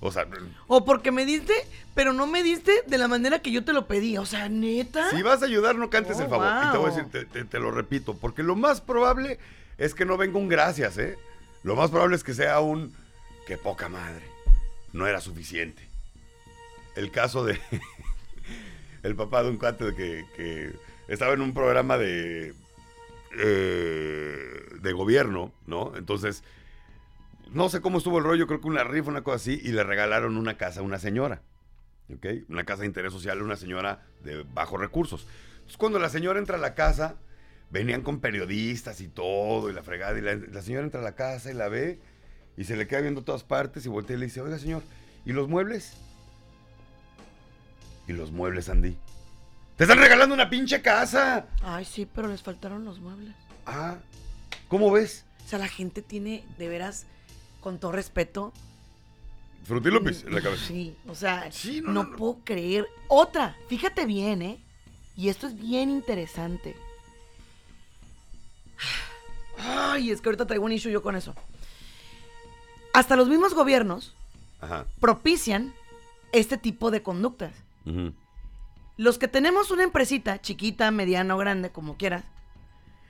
[0.01, 0.25] O sea,
[0.67, 1.53] O porque me diste,
[1.93, 4.17] pero no me diste de la manera que yo te lo pedí.
[4.17, 5.09] O sea, neta.
[5.11, 6.47] si vas a ayudar, no cantes Oh, el favor.
[6.67, 9.39] Y te voy a decir, te, te- te lo repito, porque lo más probable
[9.77, 11.17] es que no venga un gracias, ¿eh?
[11.63, 12.93] Lo más probable es que sea un,
[13.49, 14.21] qué poca madre.
[14.93, 15.81] No era suficiente.
[16.95, 17.59] El caso de
[19.03, 20.75] el papá de un cuate que,
[21.07, 22.53] estaba en un programa de
[23.39, 25.93] eh, de gobierno, ¿no?
[25.97, 26.43] Entonces,
[27.51, 29.83] no sé cómo estuvo el rollo, creo que una rifa, una cosa así, y le
[29.83, 31.41] regalaron una casa a una señora.
[32.13, 32.25] ¿ok?
[32.49, 35.25] Una casa de interés social una señora de bajos recursos.
[35.53, 37.15] Entonces, cuando la señora entra a la casa,
[37.71, 41.49] venían con periodistas y todo, y la fregada, y la señora entra a la casa
[41.49, 41.99] y la ve,
[42.59, 44.83] y se le queda viendo todas partes, y voltea y le dice, oiga señor,
[45.25, 45.93] ¿y los muebles?
[48.05, 48.97] ¿Y los muebles, Andy?
[49.77, 51.45] Te están regalando una pinche casa.
[51.61, 53.33] Ay, sí, pero les faltaron los muebles.
[53.65, 53.95] Ah,
[54.67, 55.23] ¿cómo ves?
[55.45, 57.05] O sea, la gente tiene, de veras,
[57.61, 58.51] con todo respeto.
[59.63, 60.65] Frutilupis en la cabeza.
[60.67, 62.17] Sí, o sea, Sí, no, no, no, no.
[62.17, 62.87] puedo creer.
[63.07, 64.59] Otra, fíjate bien, ¿eh?
[65.15, 66.75] Y esto es bien interesante.
[69.59, 71.33] Ay, es que ahorita traigo un issue yo con eso.
[72.93, 74.15] Hasta los mismos gobiernos
[74.61, 74.85] Ajá.
[74.99, 75.73] propician
[76.31, 77.53] este tipo de conductas.
[78.97, 82.23] Los que tenemos una empresita, chiquita, mediana o grande, como quieras,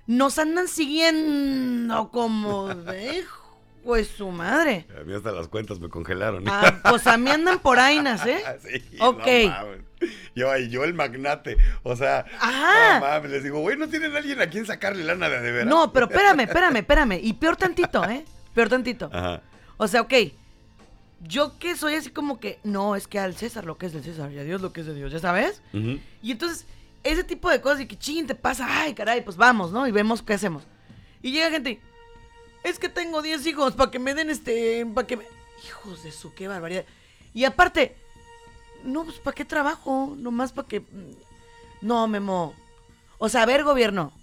[0.08, 3.24] nos andan siguiendo como de
[3.86, 4.86] de su madre.
[5.00, 6.44] A mí hasta las cuentas me congelaron.
[6.48, 8.44] Ah, pues a mí andan por ainas, ¿eh?
[8.62, 9.26] Sí, Ok.
[9.46, 9.82] no mames.
[10.36, 11.58] yo, yo el magnate.
[11.82, 13.00] O sea, Ajá.
[13.00, 15.68] no mames, les digo, güey, ¿no tienen alguien a quien sacarle lana de, de veras?
[15.68, 17.20] No, pero espérame, espérame, espérame.
[17.24, 18.26] Y peor tantito, ¿eh?
[18.54, 19.10] Peor tantito.
[19.12, 19.42] Ajá.
[19.80, 20.14] O sea, ok.
[21.22, 24.04] Yo que soy así como que, no, es que al César lo que es del
[24.04, 25.62] César y a Dios lo que es de Dios, ¿ya sabes?
[25.74, 26.66] Y entonces,
[27.04, 29.88] ese tipo de cosas y que ching, te pasa, ay, caray, pues vamos, ¿no?
[29.88, 30.64] Y vemos qué hacemos.
[31.22, 31.82] Y llega gente,
[32.64, 35.26] es que tengo 10 hijos para que me den este, para que me...
[35.66, 36.86] Hijos de su, qué barbaridad.
[37.34, 37.98] Y aparte,
[38.84, 40.16] no, pues ¿para qué trabajo?
[40.18, 40.84] Nomás para que...
[41.82, 42.54] No, Memo.
[43.18, 44.14] O sea, a ver, gobierno.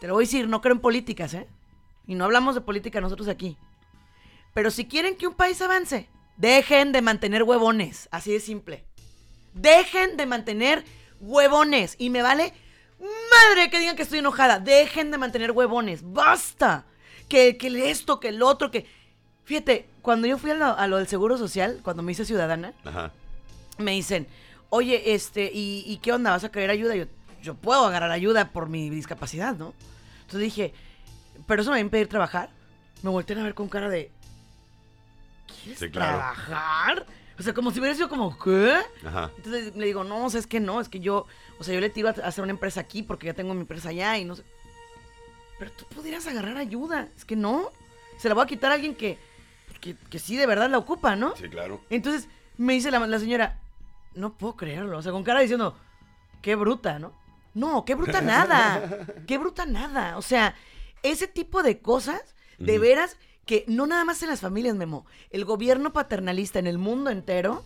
[0.00, 1.46] Te lo voy a decir, no creo en políticas, ¿eh?
[2.06, 3.56] Y no hablamos de política nosotros aquí.
[4.54, 8.08] Pero si quieren que un país avance, dejen de mantener huevones.
[8.10, 8.84] Así de simple.
[9.54, 10.84] Dejen de mantener
[11.20, 11.96] huevones.
[11.98, 12.52] Y me vale
[13.00, 14.58] madre que digan que estoy enojada.
[14.58, 16.00] Dejen de mantener huevones.
[16.04, 16.84] Basta.
[17.28, 18.86] Que, que esto, que el otro, que...
[19.44, 22.74] Fíjate, cuando yo fui a lo, a lo del Seguro Social, cuando me hice ciudadana,
[22.84, 23.10] Ajá.
[23.78, 24.28] me dicen,
[24.68, 26.30] oye, este, ¿y, y qué onda?
[26.30, 26.94] ¿Vas a querer ayuda?
[26.94, 27.06] Yo,
[27.42, 29.74] yo puedo agarrar ayuda por mi discapacidad, ¿no?
[30.20, 30.74] Entonces dije,
[31.46, 32.50] ¿pero eso me va a impedir trabajar?
[33.02, 34.10] Me voltean a ver con cara de,
[35.62, 36.16] ¿quieres Sí, claro.
[36.18, 37.06] trabajar?
[37.38, 38.76] O sea, como si hubiera sido como, ¿qué?
[39.06, 39.30] Ajá.
[39.36, 41.26] Entonces le digo, no, o sea, es que no, es que yo,
[41.58, 43.88] o sea, yo le tiro a hacer una empresa aquí porque ya tengo mi empresa
[43.88, 44.44] allá y no sé.
[45.58, 47.70] Pero tú pudieras agarrar ayuda, es que no.
[48.18, 49.18] Se la voy a quitar a alguien que,
[49.80, 51.34] que, que sí de verdad la ocupa, ¿no?
[51.36, 51.80] Sí, claro.
[51.90, 53.58] Entonces me dice la, la señora,
[54.14, 55.76] no puedo creerlo, o sea, con cara diciendo,
[56.42, 57.12] qué bruta, ¿no?
[57.54, 60.16] No, qué bruta nada, qué bruta nada.
[60.18, 60.54] O sea,
[61.02, 63.16] ese tipo de cosas, de veras,
[63.46, 67.62] que no nada más en las familias, Memo, el gobierno paternalista en el mundo entero,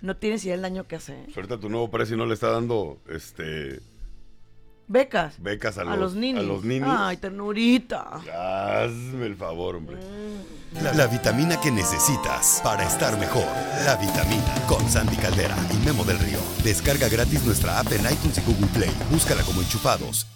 [0.00, 1.14] no tienes idea del daño que hace.
[1.14, 1.22] ¿eh?
[1.26, 3.80] Pues ahorita tu nuevo precio no le está dando este
[4.90, 5.34] Becas.
[5.42, 6.40] becas a los, A los ninis.
[6.42, 6.88] A los ninis.
[6.90, 8.14] Ay, ternurita.
[8.14, 9.98] Hazme el favor, hombre.
[10.82, 13.44] La, la vitamina que necesitas para estar mejor.
[13.84, 16.38] La vitamina con Sandy Caldera y Memo del Río.
[16.64, 18.90] Descarga gratis nuestra app en iTunes y Google Play.
[19.10, 20.26] Búscala como enchufados